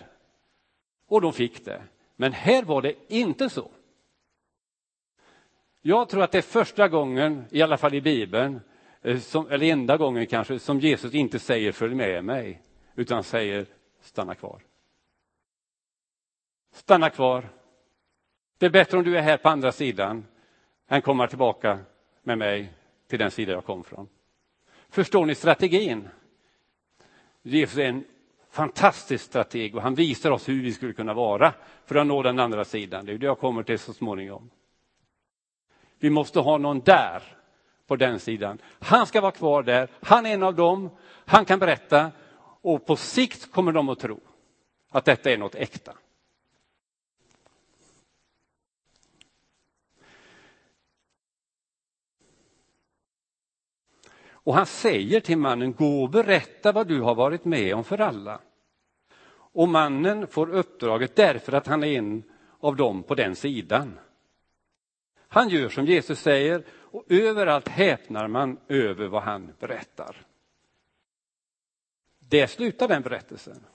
Och 1.08 1.22
de 1.22 1.34
fick 1.34 1.66
det. 1.66 1.82
Men 2.16 2.34
här 2.34 2.64
var 2.64 2.82
det 2.82 2.94
inte 3.08 3.50
så. 3.50 3.72
Jag 5.82 6.10
tror 6.10 6.24
att 6.24 6.32
det 6.32 6.38
är 6.38 6.42
första 6.42 6.88
gången, 6.88 7.46
i 7.50 7.62
alla 7.62 7.78
fall 7.78 7.94
i 7.94 8.02
Bibeln, 8.02 8.60
Eh, 9.02 9.20
som, 9.20 9.48
eller 9.52 9.66
enda 9.66 9.98
gången 9.98 10.28
kanske, 10.28 10.60
som 10.60 10.80
Jesus 10.80 11.14
inte 11.14 11.40
säger 11.40 11.72
följ 11.72 11.96
med 11.96 12.26
mig, 12.26 12.62
utan 12.96 13.24
säger 13.24 13.66
stanna 14.02 14.36
kvar. 14.36 14.62
Stanna 16.72 17.10
kvar. 17.10 17.50
Det 18.58 18.66
är 18.66 18.70
bättre 18.70 18.98
om 18.98 19.04
du 19.04 19.18
är 19.18 19.22
här 19.22 19.38
på 19.38 19.50
andra 19.50 19.72
sidan 19.72 20.26
än 20.88 21.02
komma 21.02 21.28
tillbaka 21.28 21.80
med 22.24 22.38
mig 22.38 22.74
till 23.08 23.20
den 23.20 23.32
sida 23.32 23.52
jag 23.52 23.66
kom 23.66 23.84
från. 23.84 24.08
Förstår 24.90 25.26
ni 25.26 25.36
strategin? 25.36 26.10
Jesus 27.42 27.78
är 27.78 27.86
en 27.86 28.04
fantastisk 28.50 29.26
strateg 29.26 29.76
och 29.76 29.82
han 29.82 29.96
visar 29.96 30.32
oss 30.32 30.50
hur 30.50 30.64
vi 30.64 30.74
skulle 30.74 30.94
kunna 30.94 31.14
vara 31.14 31.54
för 31.86 31.96
att 31.96 32.08
nå 32.08 32.24
den 32.24 32.40
andra 32.40 32.66
sidan. 32.66 33.06
Det 33.06 33.14
är 33.14 33.18
det 33.18 33.26
jag 33.26 33.40
kommer 33.40 33.64
till 33.64 33.80
så 33.80 33.94
småningom. 33.94 34.50
Vi 36.00 36.10
måste 36.10 36.40
ha 36.40 36.58
någon 36.58 36.80
där 36.80 37.41
på 37.92 37.96
den 37.96 38.20
sidan. 38.20 38.58
Han 38.80 39.08
ska 39.08 39.22
vara 39.22 39.32
kvar 39.32 39.64
där. 39.64 39.90
Han 40.02 40.26
är 40.26 40.34
en 40.34 40.44
av 40.44 40.56
dem. 40.56 40.90
Han 41.26 41.46
kan 41.46 41.60
berätta 41.60 42.12
och 42.62 42.86
på 42.86 42.96
sikt 42.96 43.52
kommer 43.52 43.72
de 43.72 43.90
att 43.90 44.00
tro 44.00 44.20
att 44.90 45.06
detta 45.06 45.32
är 45.32 45.38
något 45.38 45.56
äkta. 45.56 45.94
Och 54.32 54.56
han 54.56 54.66
säger 54.66 55.20
till 55.20 55.38
mannen, 55.38 55.74
gå 55.74 56.04
och 56.04 56.10
berätta 56.10 56.72
vad 56.72 56.88
du 56.88 57.02
har 57.02 57.16
varit 57.16 57.46
med 57.46 57.76
om 57.76 57.84
för 57.84 58.02
alla. 58.02 58.42
Och 59.34 59.70
mannen 59.70 60.28
får 60.28 60.50
uppdraget 60.50 61.16
därför 61.16 61.54
att 61.54 61.68
han 61.68 61.84
är 61.84 61.98
en 61.98 62.24
av 62.60 62.76
dem 62.76 63.04
på 63.04 63.16
den 63.16 63.36
sidan. 63.36 64.00
Han 65.34 65.50
gör 65.50 65.70
som 65.70 65.86
Jesus 65.86 66.20
säger 66.20 66.64
och 66.92 67.06
överallt 67.08 67.68
häpnar 67.68 68.28
man 68.28 68.60
över 68.68 69.08
vad 69.08 69.24
han 69.24 69.54
berättar. 69.60 70.16
Det 72.20 72.48
slutar 72.48 72.88
den 72.88 73.02
berättelsen. 73.02 73.66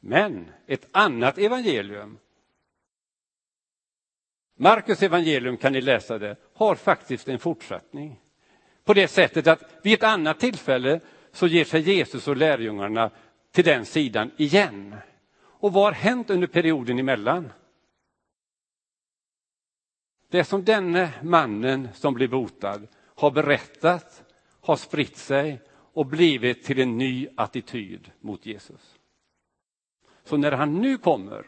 Men 0.00 0.50
ett 0.66 0.88
annat 0.92 1.38
evangelium, 1.38 2.18
Markus 4.56 5.02
evangelium 5.02 5.56
kan 5.56 5.72
ni 5.72 5.80
läsa 5.80 6.18
det, 6.18 6.36
har 6.54 6.74
faktiskt 6.74 7.28
en 7.28 7.38
fortsättning. 7.38 8.20
På 8.84 8.94
det 8.94 9.08
sättet 9.08 9.46
att 9.46 9.62
vid 9.82 9.94
ett 9.94 10.02
annat 10.02 10.40
tillfälle 10.40 11.00
så 11.32 11.46
ger 11.46 11.64
sig 11.64 11.80
Jesus 11.80 12.28
och 12.28 12.36
lärjungarna 12.36 13.10
till 13.50 13.64
den 13.64 13.84
sidan 13.84 14.30
igen. 14.36 14.96
Och 15.40 15.72
vad 15.72 15.84
har 15.84 15.92
hänt 15.92 16.30
under 16.30 16.46
perioden 16.46 16.98
emellan? 16.98 17.52
Det 20.34 20.44
som 20.44 20.64
denne 20.64 21.12
mannen 21.22 21.88
som 21.94 22.14
blev 22.14 22.30
botad 22.30 22.86
har 23.14 23.30
berättat 23.30 24.24
har 24.60 24.76
spritt 24.76 25.16
sig 25.16 25.60
och 25.70 26.06
blivit 26.06 26.64
till 26.64 26.80
en 26.80 26.98
ny 26.98 27.28
attityd 27.36 28.10
mot 28.20 28.46
Jesus. 28.46 28.98
Så 30.24 30.36
när 30.36 30.52
han 30.52 30.74
nu 30.80 30.98
kommer 30.98 31.46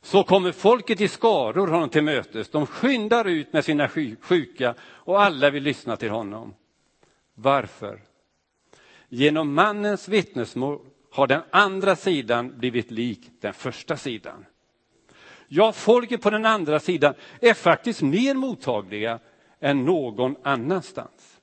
så 0.00 0.24
kommer 0.24 0.52
folket 0.52 1.00
i 1.00 1.08
skaror 1.08 1.66
honom 1.66 1.88
till 1.88 2.04
mötes. 2.04 2.50
De 2.50 2.66
skyndar 2.66 3.24
ut 3.24 3.52
med 3.52 3.64
sina 3.64 3.88
sjuka 4.20 4.74
och 4.80 5.22
alla 5.22 5.50
vill 5.50 5.62
lyssna 5.62 5.96
till 5.96 6.10
honom. 6.10 6.54
Varför? 7.34 8.02
Genom 9.08 9.54
mannens 9.54 10.08
vittnesmål 10.08 10.93
har 11.14 11.26
den 11.26 11.42
andra 11.50 11.96
sidan 11.96 12.58
blivit 12.58 12.90
lik 12.90 13.30
den 13.40 13.54
första 13.54 13.96
sidan. 13.96 14.46
Ja, 15.48 15.72
folket 15.72 16.22
på 16.22 16.30
den 16.30 16.46
andra 16.46 16.80
sidan 16.80 17.14
är 17.40 17.54
faktiskt 17.54 18.02
mer 18.02 18.34
mottagliga 18.34 19.18
än 19.60 19.84
någon 19.84 20.36
annanstans. 20.42 21.40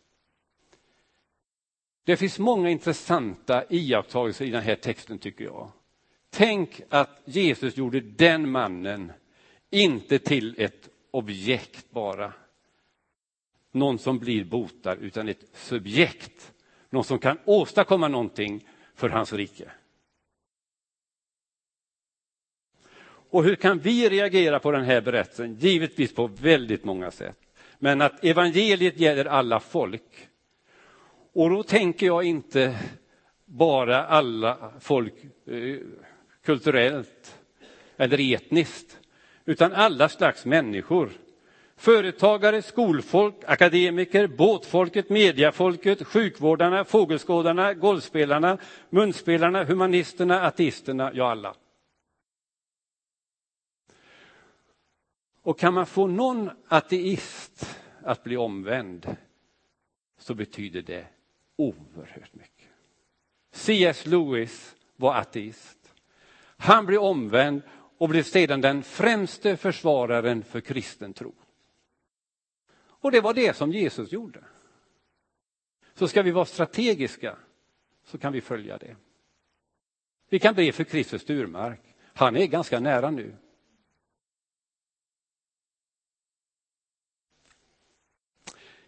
Det 2.03 2.17
finns 2.17 2.39
många 2.39 2.69
intressanta 2.69 3.63
iakttagelser 3.69 4.45
i 4.45 4.49
den 4.49 4.62
här 4.62 4.75
texten 4.75 5.17
tycker 5.17 5.45
jag. 5.45 5.71
Tänk 6.29 6.81
att 6.89 7.21
Jesus 7.25 7.77
gjorde 7.77 7.99
den 7.99 8.51
mannen 8.51 9.12
inte 9.69 10.19
till 10.19 10.55
ett 10.57 10.89
objekt 11.12 11.91
bara. 11.91 12.34
Någon 13.71 13.99
som 13.99 14.19
blir 14.19 14.43
botad, 14.43 14.97
utan 15.01 15.29
ett 15.29 15.45
subjekt. 15.53 16.53
Någon 16.89 17.03
som 17.03 17.19
kan 17.19 17.38
åstadkomma 17.45 18.07
någonting 18.07 18.67
för 19.01 19.09
hans 19.09 19.33
rike. 19.33 19.71
Och 23.03 23.43
hur 23.43 23.55
kan 23.55 23.79
vi 23.79 24.09
reagera 24.09 24.59
på 24.59 24.71
den 24.71 24.83
här 24.83 25.01
berättelsen? 25.01 25.55
Givetvis 25.55 26.15
på 26.15 26.27
väldigt 26.27 26.83
många 26.83 27.11
sätt. 27.11 27.37
Men 27.79 28.01
att 28.01 28.23
evangeliet 28.23 28.99
gäller 28.99 29.25
alla 29.25 29.59
folk. 29.59 30.27
Och 31.33 31.49
då 31.49 31.63
tänker 31.63 32.05
jag 32.05 32.23
inte 32.23 32.77
bara 33.45 34.05
alla 34.05 34.73
folk 34.79 35.13
eh, 35.45 35.77
kulturellt 36.43 37.39
eller 37.97 38.33
etniskt, 38.33 38.99
utan 39.45 39.73
alla 39.73 40.09
slags 40.09 40.45
människor. 40.45 41.11
Företagare, 41.82 42.62
skolfolk, 42.62 43.36
akademiker, 43.48 44.28
båtfolket, 44.28 45.10
mediafolket, 45.10 46.08
sjukvårdarna, 46.08 46.86
fågelskådarna, 46.86 47.74
golfspelarna, 47.74 48.58
munspelarna, 48.89 49.63
humanisterna, 49.63 50.41
ateisterna, 50.41 51.12
ja 51.13 51.32
alla. 51.32 51.56
Och 55.41 55.60
kan 55.60 55.74
man 55.74 55.86
få 55.86 56.08
någon 56.08 56.50
ateist 56.67 57.78
att 58.04 58.24
bli 58.24 58.38
omvänd 58.38 59.15
så 60.17 60.34
betyder 60.34 60.82
det 60.82 61.06
oerhört 61.56 62.34
mycket. 62.34 62.70
C.S. 63.52 64.06
Lewis 64.06 64.76
var 64.96 65.15
ateist. 65.15 65.94
Han 66.58 66.86
blev 66.86 67.02
omvänd 67.02 67.62
och 67.98 68.10
blev 68.10 68.24
sedan 68.24 68.62
den 68.62 68.84
främste 68.84 69.58
försvararen 69.58 70.44
för 70.44 70.62
kristen 70.62 71.13
tro. 71.13 71.34
Och 73.01 73.11
det 73.11 73.21
var 73.21 73.33
det 73.33 73.55
som 73.55 73.71
Jesus 73.71 74.11
gjorde. 74.11 74.43
Så 75.93 76.07
ska 76.07 76.21
vi 76.21 76.31
vara 76.31 76.45
strategiska 76.45 77.37
så 78.03 78.17
kan 78.17 78.33
vi 78.33 78.41
följa 78.41 78.77
det. 78.77 78.95
Vi 80.29 80.39
kan 80.39 80.55
be 80.55 80.71
för 80.71 80.83
Kristus 80.83 81.21
Sturmark. 81.21 81.81
Han 82.13 82.35
är 82.35 82.45
ganska 82.45 82.79
nära 82.79 83.11
nu. 83.11 83.35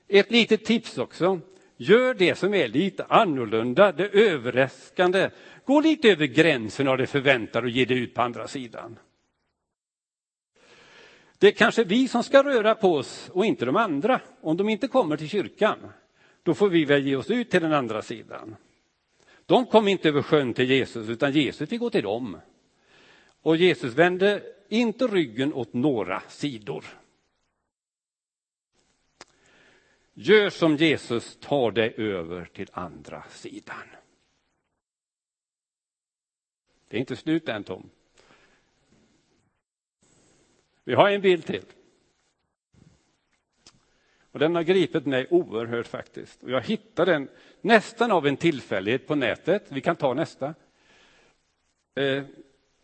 Ett 0.07 0.31
litet 0.31 0.65
tips 0.65 0.97
också. 0.97 1.39
Gör 1.77 2.13
det 2.13 2.35
som 2.35 2.53
är 2.53 2.67
lite 2.67 3.05
annorlunda, 3.05 3.91
det 3.91 4.07
överraskande. 4.07 5.29
Gå 5.65 5.81
lite 5.81 6.09
över 6.09 6.25
gränsen 6.25 6.87
av 6.87 6.97
det 6.97 7.07
förväntade 7.07 7.67
och 7.67 7.71
ge 7.71 7.85
det 7.85 7.93
ut 7.93 8.13
på 8.13 8.21
andra 8.21 8.47
sidan. 8.47 8.99
Det 11.43 11.47
är 11.47 11.51
kanske 11.51 11.83
vi 11.83 12.07
som 12.07 12.23
ska 12.23 12.43
röra 12.43 12.75
på 12.75 12.93
oss 12.93 13.29
och 13.33 13.45
inte 13.45 13.65
de 13.65 13.75
andra. 13.75 14.21
Om 14.41 14.57
de 14.57 14.69
inte 14.69 14.87
kommer 14.87 15.17
till 15.17 15.29
kyrkan, 15.29 15.79
då 16.43 16.53
får 16.53 16.69
vi 16.69 16.85
väl 16.85 17.07
ge 17.07 17.15
oss 17.15 17.31
ut 17.31 17.49
till 17.49 17.61
den 17.61 17.73
andra 17.73 18.01
sidan. 18.01 18.55
De 19.45 19.65
kom 19.65 19.87
inte 19.87 20.09
över 20.09 20.21
sjön 20.21 20.53
till 20.53 20.69
Jesus, 20.69 21.09
utan 21.09 21.31
Jesus 21.31 21.69
fick 21.69 21.79
gå 21.79 21.89
till 21.89 22.03
dem. 22.03 22.37
Och 23.41 23.57
Jesus 23.57 23.93
vände 23.93 24.43
inte 24.69 25.07
ryggen 25.07 25.53
åt 25.53 25.73
några 25.73 26.23
sidor. 26.29 26.85
Gör 30.13 30.49
som 30.49 30.75
Jesus, 30.75 31.37
ta 31.41 31.71
dig 31.71 31.93
över 31.97 32.45
till 32.45 32.69
andra 32.73 33.23
sidan. 33.29 33.87
Det 36.87 36.97
är 36.97 36.99
inte 36.99 37.15
slut 37.15 37.49
än 37.49 37.63
Tom. 37.63 37.89
Vi 40.83 40.93
har 40.93 41.09
en 41.09 41.21
bild 41.21 41.45
till. 41.45 41.65
Och 44.31 44.39
den 44.39 44.55
har 44.55 44.63
gripit 44.63 45.05
mig 45.05 45.27
oerhört 45.29 45.87
faktiskt. 45.87 46.43
Och 46.43 46.51
jag 46.51 46.61
hittade 46.61 47.11
den 47.11 47.29
nästan 47.61 48.11
av 48.11 48.27
en 48.27 48.37
tillfällighet 48.37 49.07
på 49.07 49.15
nätet. 49.15 49.65
Vi 49.69 49.81
kan 49.81 49.95
ta 49.95 50.13
nästa. 50.13 50.53
Eh, 51.95 52.23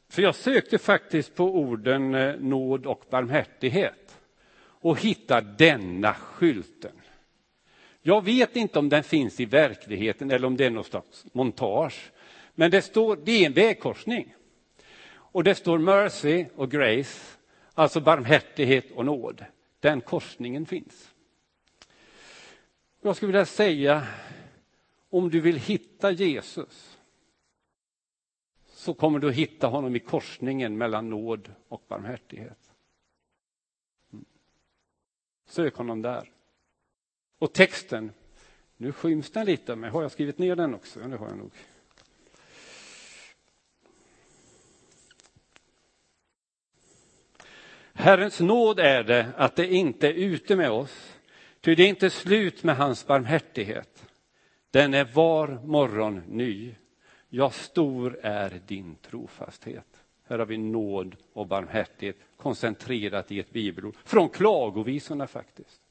för 0.09 0.21
jag 0.21 0.35
sökte 0.35 0.77
faktiskt 0.77 1.35
på 1.35 1.43
orden 1.43 2.15
eh, 2.15 2.35
nåd 2.39 2.85
och 2.85 3.05
barmhärtighet 3.09 4.19
och 4.62 4.99
hittade 4.99 5.55
denna 5.57 6.13
skylten. 6.13 7.01
Jag 8.01 8.25
vet 8.25 8.55
inte 8.55 8.79
om 8.79 8.89
den 8.89 9.03
finns 9.03 9.39
i 9.39 9.45
verkligheten 9.45 10.31
eller 10.31 10.47
om 10.47 10.57
det 10.57 10.65
är 10.65 10.69
något 10.69 10.88
slags 10.88 11.25
montage. 11.33 12.12
Men 12.55 12.71
det, 12.71 12.81
står, 12.81 13.19
det 13.23 13.31
är 13.31 13.45
en 13.45 13.53
vägkorsning. 13.53 14.35
Och 15.12 15.43
det 15.43 15.55
står 15.55 15.77
mercy 15.77 16.45
och 16.55 16.71
grace, 16.71 17.38
alltså 17.73 18.01
barmhärtighet 18.01 18.91
och 18.91 19.05
nåd. 19.05 19.45
Den 19.79 20.01
korsningen 20.01 20.65
finns. 20.65 21.13
Jag 23.01 23.15
skulle 23.15 23.27
vilja 23.27 23.45
säga, 23.45 24.08
om 25.10 25.29
du 25.29 25.39
vill 25.39 25.58
hitta 25.58 26.12
Jesus 26.12 26.99
så 28.79 28.93
kommer 28.93 29.19
du 29.19 29.29
att 29.29 29.36
hitta 29.36 29.67
honom 29.67 29.95
i 29.95 29.99
korsningen 29.99 30.77
mellan 30.77 31.10
nåd 31.10 31.53
och 31.67 31.84
barmhärtighet. 31.88 32.71
Mm. 34.13 34.25
Sök 35.45 35.75
honom 35.75 36.01
där. 36.01 36.32
Och 37.39 37.53
texten, 37.53 38.12
nu 38.77 38.91
skyms 38.91 39.32
den 39.32 39.45
lite, 39.45 39.75
men 39.75 39.91
har 39.91 40.01
jag 40.01 40.12
skrivit 40.12 40.38
ner 40.38 40.55
den 40.55 40.75
också? 40.75 40.99
Det 40.99 41.17
har 41.17 41.27
jag 41.27 41.38
nog. 41.38 41.51
Herrens 47.99 48.39
nåd 48.39 48.79
är 48.79 49.03
det 49.03 49.31
att 49.38 49.55
det 49.55 49.67
inte 49.67 50.07
är 50.07 50.13
ute 50.13 50.55
med 50.55 50.71
oss, 50.71 51.17
ty 51.62 51.75
det 51.75 51.83
är 51.83 51.88
inte 51.88 52.09
slut 52.09 52.63
med 52.63 52.77
hans 52.77 53.07
barmhärtighet. 53.07 54.05
Den 54.71 54.93
är 54.93 55.05
var 55.05 55.47
morgon 55.47 56.23
ny. 56.27 56.75
Ja, 57.29 57.49
stor 57.49 58.19
är 58.21 58.62
din 58.67 58.95
trofasthet. 58.95 60.03
Här 60.27 60.39
har 60.39 60.45
vi 60.45 60.57
nåd 60.57 61.15
och 61.33 61.47
barmhärtighet 61.47 62.15
koncentrerat 62.38 63.31
i 63.31 63.39
ett 63.39 63.51
bibelord. 63.51 63.95
Från 64.03 64.29
klagovisorna 64.29 65.27
faktiskt. 65.27 65.81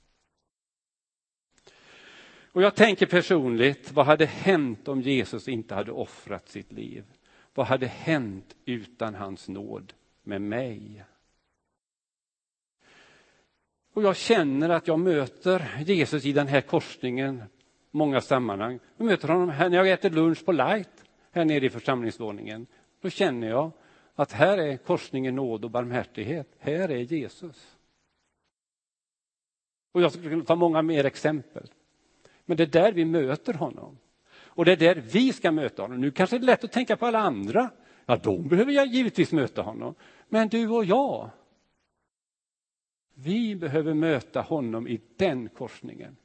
Och 2.53 2.62
jag 2.62 2.75
tänker 2.75 3.07
personligt, 3.07 3.92
vad 3.92 4.07
hade 4.07 4.27
hänt 4.27 4.88
om 4.88 5.01
Jesus 5.01 5.49
inte 5.49 5.75
hade 5.75 5.92
offrat 5.92 6.49
sitt 6.49 6.73
liv? 6.73 7.05
Vad 7.55 7.66
hade 7.66 7.87
hänt 7.87 8.57
utan 8.64 9.14
hans 9.14 9.49
nåd 9.49 9.92
med 10.23 10.42
mig? 10.42 11.05
Och 13.99 14.05
jag 14.05 14.17
känner 14.17 14.69
att 14.69 14.89
jag 14.89 15.01
möter 15.01 15.83
Jesus 15.87 16.25
i 16.25 16.33
den 16.33 16.47
här 16.47 16.61
korsningen 16.61 17.43
många 17.91 18.21
sammanhang. 18.21 18.79
Jag 18.97 19.05
möter 19.05 19.29
honom 19.29 19.49
här 19.49 19.69
när 19.69 19.77
jag 19.77 19.91
äter 19.91 20.11
lunch 20.11 20.45
på 20.45 20.53
Light, 20.53 21.05
här 21.31 21.45
nere 21.45 21.67
i 21.67 21.71
församlingsvåningen. 21.71 22.67
Då 23.01 23.11
känner 23.11 23.49
jag 23.49 23.71
att 24.15 24.33
här 24.33 24.59
är 24.59 24.77
korsningen 24.77 25.35
nåd 25.35 25.65
och 25.65 25.71
barmhärtighet. 25.71 26.49
Här 26.59 26.91
är 26.91 26.99
Jesus. 26.99 27.77
Och 29.93 30.03
jag 30.03 30.13
skulle 30.13 30.31
kunna 30.31 30.45
ta 30.45 30.55
många 30.55 30.83
mer 30.83 31.05
exempel. 31.05 31.71
Men 32.45 32.57
det 32.57 32.63
är 32.63 32.83
där 32.83 32.93
vi 32.93 33.05
möter 33.05 33.55
honom. 33.55 33.99
Och 34.31 34.65
det 34.65 34.73
är 34.73 34.77
där 34.77 34.95
vi 34.95 35.33
ska 35.33 35.53
möta 35.53 35.83
honom. 35.83 36.01
Nu 36.01 36.11
kanske 36.11 36.39
det 36.39 36.45
är 36.45 36.47
lätt 36.47 36.65
att 36.65 36.73
tänka 36.73 36.97
på 36.97 37.07
alla 37.07 37.19
andra. 37.19 37.71
Ja, 38.07 38.17
de 38.17 38.49
behöver 38.49 38.73
jag 38.73 38.87
givetvis 38.87 39.33
möta 39.33 39.63
honom. 39.63 39.95
Men 40.29 40.49
du 40.49 40.69
och 40.69 40.85
jag, 40.85 41.31
vi 43.23 43.57
behöver 43.57 43.95
möta 43.95 44.41
honom 44.41 44.89
i 44.89 45.01
den 45.17 45.49
korsningen. 45.49 46.17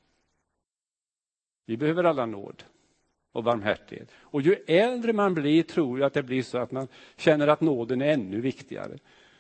Vi 1.66 1.78
behöver 1.78 2.04
alla 2.04 2.26
nåd 2.26 2.64
och 3.32 3.44
barmhärtighet. 3.44 4.12
Och 4.16 4.42
ju 4.42 4.56
äldre 4.68 5.14
man 5.14 5.34
blir 5.34 5.64
tror 5.64 6.00
jag 6.00 6.08
att 6.08 6.14
det 6.14 6.24
blir 6.24 6.44
så 6.44 6.58
att 6.58 6.72
man 6.72 6.88
känner 7.16 7.48
att 7.48 7.62
nåden 7.62 8.02
är 8.02 8.14
ännu 8.14 8.42
viktigare. 8.42 8.98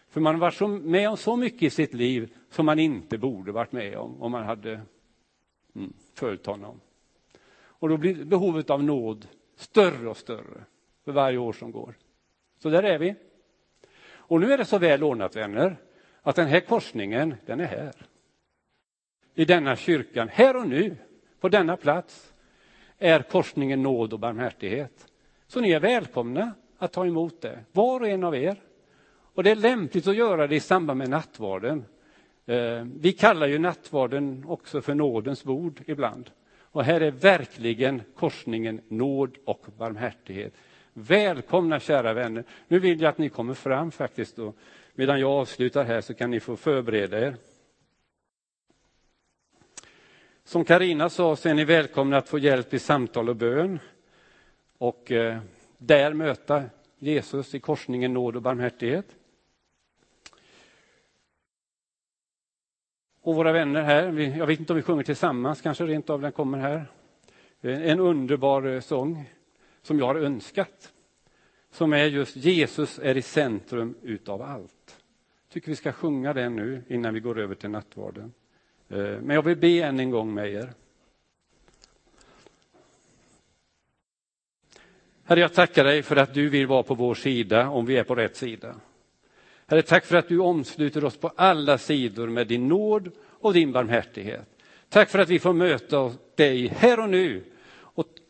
För 0.09 0.21
man 0.21 0.35
har 0.35 0.39
varit 0.39 0.83
med 0.83 1.09
om 1.09 1.17
så 1.17 1.35
mycket 1.35 1.63
i 1.63 1.69
sitt 1.69 1.93
liv 1.93 2.33
som 2.49 2.65
man 2.65 2.79
inte 2.79 3.17
borde 3.17 3.51
varit 3.51 3.71
med 3.71 3.97
om, 3.97 4.21
om 4.21 4.31
man 4.31 4.43
hade 4.43 4.81
mm, 5.75 5.93
följt 6.13 6.45
honom. 6.45 6.79
Och 7.55 7.89
då 7.89 7.97
blir 7.97 8.25
behovet 8.25 8.69
av 8.69 8.83
nåd 8.83 9.27
större 9.55 10.09
och 10.09 10.17
större 10.17 10.63
för 11.05 11.11
varje 11.11 11.37
år 11.37 11.53
som 11.53 11.71
går. 11.71 11.95
Så 12.59 12.69
där 12.69 12.83
är 12.83 12.99
vi. 12.99 13.15
Och 14.05 14.39
nu 14.39 14.53
är 14.53 14.57
det 14.57 14.65
så 14.65 14.77
väl 14.77 15.03
ordnat, 15.03 15.35
vänner, 15.35 15.77
att 16.23 16.35
den 16.35 16.47
här 16.47 16.59
korsningen, 16.59 17.35
den 17.45 17.59
är 17.59 17.65
här. 17.65 17.93
I 19.35 19.45
denna 19.45 19.75
kyrkan, 19.75 20.29
här 20.31 20.55
och 20.55 20.67
nu, 20.67 20.95
på 21.39 21.49
denna 21.49 21.77
plats, 21.77 22.33
är 22.99 23.21
korsningen 23.21 23.81
nåd 23.81 24.13
och 24.13 24.19
barmhärtighet. 24.19 25.07
Så 25.47 25.61
ni 25.61 25.71
är 25.71 25.79
välkomna 25.79 26.53
att 26.77 26.91
ta 26.91 27.05
emot 27.05 27.41
det, 27.41 27.59
var 27.71 27.99
och 27.99 28.07
en 28.07 28.23
av 28.23 28.35
er. 28.35 28.57
Och 29.33 29.43
det 29.43 29.51
är 29.51 29.55
lämpligt 29.55 30.07
att 30.07 30.15
göra 30.15 30.47
det 30.47 30.55
i 30.55 30.59
samband 30.59 30.97
med 30.97 31.09
nattvarden. 31.09 31.85
Eh, 32.45 32.85
vi 32.99 33.13
kallar 33.13 33.47
ju 33.47 33.59
nattvarden 33.59 34.45
också 34.47 34.81
för 34.81 34.93
nådens 34.93 35.43
bord 35.43 35.81
ibland. 35.85 36.29
Och 36.59 36.83
här 36.83 37.01
är 37.01 37.11
verkligen 37.11 38.01
korsningen 38.15 38.81
nåd 38.87 39.37
och 39.45 39.65
barmhärtighet. 39.77 40.53
Välkomna 40.93 41.79
kära 41.79 42.13
vänner. 42.13 42.43
Nu 42.67 42.79
vill 42.79 43.01
jag 43.01 43.09
att 43.09 43.17
ni 43.17 43.29
kommer 43.29 43.53
fram 43.53 43.91
faktiskt. 43.91 44.39
Och 44.39 44.55
medan 44.93 45.19
jag 45.19 45.31
avslutar 45.31 45.83
här 45.83 46.01
så 46.01 46.13
kan 46.13 46.31
ni 46.31 46.39
få 46.39 46.55
förbereda 46.55 47.19
er. 47.19 47.35
Som 50.43 50.65
Karina 50.65 51.09
sa 51.09 51.35
så 51.35 51.49
är 51.49 51.53
ni 51.53 51.65
välkomna 51.65 52.17
att 52.17 52.29
få 52.29 52.39
hjälp 52.39 52.73
i 52.73 52.79
samtal 52.79 53.29
och 53.29 53.35
bön. 53.35 53.79
Och 54.77 55.11
eh, 55.11 55.39
där 55.77 56.13
möta 56.13 56.63
Jesus 56.97 57.55
i 57.55 57.59
korsningen 57.59 58.13
nåd 58.13 58.35
och 58.35 58.41
barmhärtighet. 58.41 59.15
Och 63.21 63.35
våra 63.35 63.51
vänner 63.51 63.81
här, 63.81 64.19
jag 64.37 64.47
vet 64.47 64.59
inte 64.59 64.73
om 64.73 64.77
vi 64.77 64.83
sjunger 64.83 65.03
tillsammans, 65.03 65.61
kanske 65.61 65.85
rent 65.85 66.09
av 66.09 66.21
den 66.21 66.31
kommer 66.31 66.57
här. 66.57 66.85
Eh, 67.61 67.89
en 67.89 67.99
underbar 67.99 68.63
eh, 68.63 68.79
sång 68.79 69.29
som 69.81 69.99
jag 69.99 70.05
har 70.05 70.15
önskat. 70.15 70.93
Som 71.73 71.93
är 71.93 72.05
just 72.05 72.35
Jesus 72.35 72.99
är 72.99 73.17
i 73.17 73.21
centrum 73.21 73.95
utav 74.01 74.41
allt. 74.41 75.03
Jag 75.47 75.53
tycker 75.53 75.69
vi 75.69 75.75
ska 75.75 75.91
sjunga 75.91 76.33
den 76.33 76.55
nu 76.55 76.83
innan 76.87 77.13
vi 77.13 77.19
går 77.19 77.39
över 77.39 77.55
till 77.55 77.69
nattvarden. 77.69 78.33
Eh, 78.89 78.97
men 78.97 79.29
jag 79.29 79.43
vill 79.43 79.57
be 79.57 79.79
än 79.79 79.99
en 79.99 80.09
gång 80.09 80.33
med 80.33 80.53
er. 80.53 80.73
Herre, 85.23 85.39
jag 85.39 85.53
tackar 85.53 85.83
dig 85.83 86.03
för 86.03 86.15
att 86.15 86.33
du 86.33 86.49
vill 86.49 86.67
vara 86.67 86.83
på 86.83 86.95
vår 86.95 87.15
sida 87.15 87.69
om 87.69 87.85
vi 87.85 87.97
är 87.97 88.03
på 88.03 88.15
rätt 88.15 88.35
sida. 88.35 88.75
Herre, 89.67 89.81
tack 89.81 90.05
för 90.05 90.15
att 90.15 90.27
du 90.27 90.39
omsluter 90.39 91.05
oss 91.05 91.17
på 91.17 91.31
alla 91.35 91.77
sidor 91.77 92.27
med 92.27 92.47
din 92.47 92.67
nåd 92.67 93.11
och 93.19 93.53
din 93.53 93.71
barmhärtighet. 93.71 94.47
Tack 94.89 95.09
för 95.09 95.19
att 95.19 95.29
vi 95.29 95.39
får 95.39 95.53
möta 95.53 96.11
dig 96.35 96.67
här 96.67 96.99
och 96.99 97.09
nu 97.09 97.43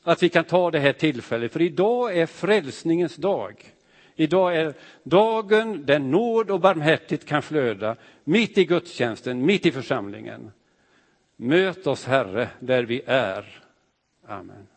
att 0.03 0.23
vi 0.23 0.29
kan 0.29 0.43
ta 0.43 0.71
det 0.71 0.79
här 0.79 0.93
tillfället, 0.93 1.53
för 1.53 1.61
idag 1.61 2.17
är 2.17 2.25
frälsningens 2.25 3.15
dag. 3.15 3.73
Idag 4.15 4.57
är 4.57 4.73
dagen 5.03 5.85
där 5.85 5.99
nåd 5.99 6.51
och 6.51 6.59
barmhärtighet 6.59 7.25
kan 7.25 7.41
flöda 7.41 7.95
mitt 8.23 8.57
i 8.57 8.65
gudstjänsten, 8.65 9.45
mitt 9.45 9.65
i 9.65 9.71
församlingen. 9.71 10.51
Möt 11.35 11.87
oss, 11.87 12.05
Herre, 12.05 12.49
där 12.59 12.83
vi 12.83 13.01
är. 13.05 13.61
Amen. 14.27 14.67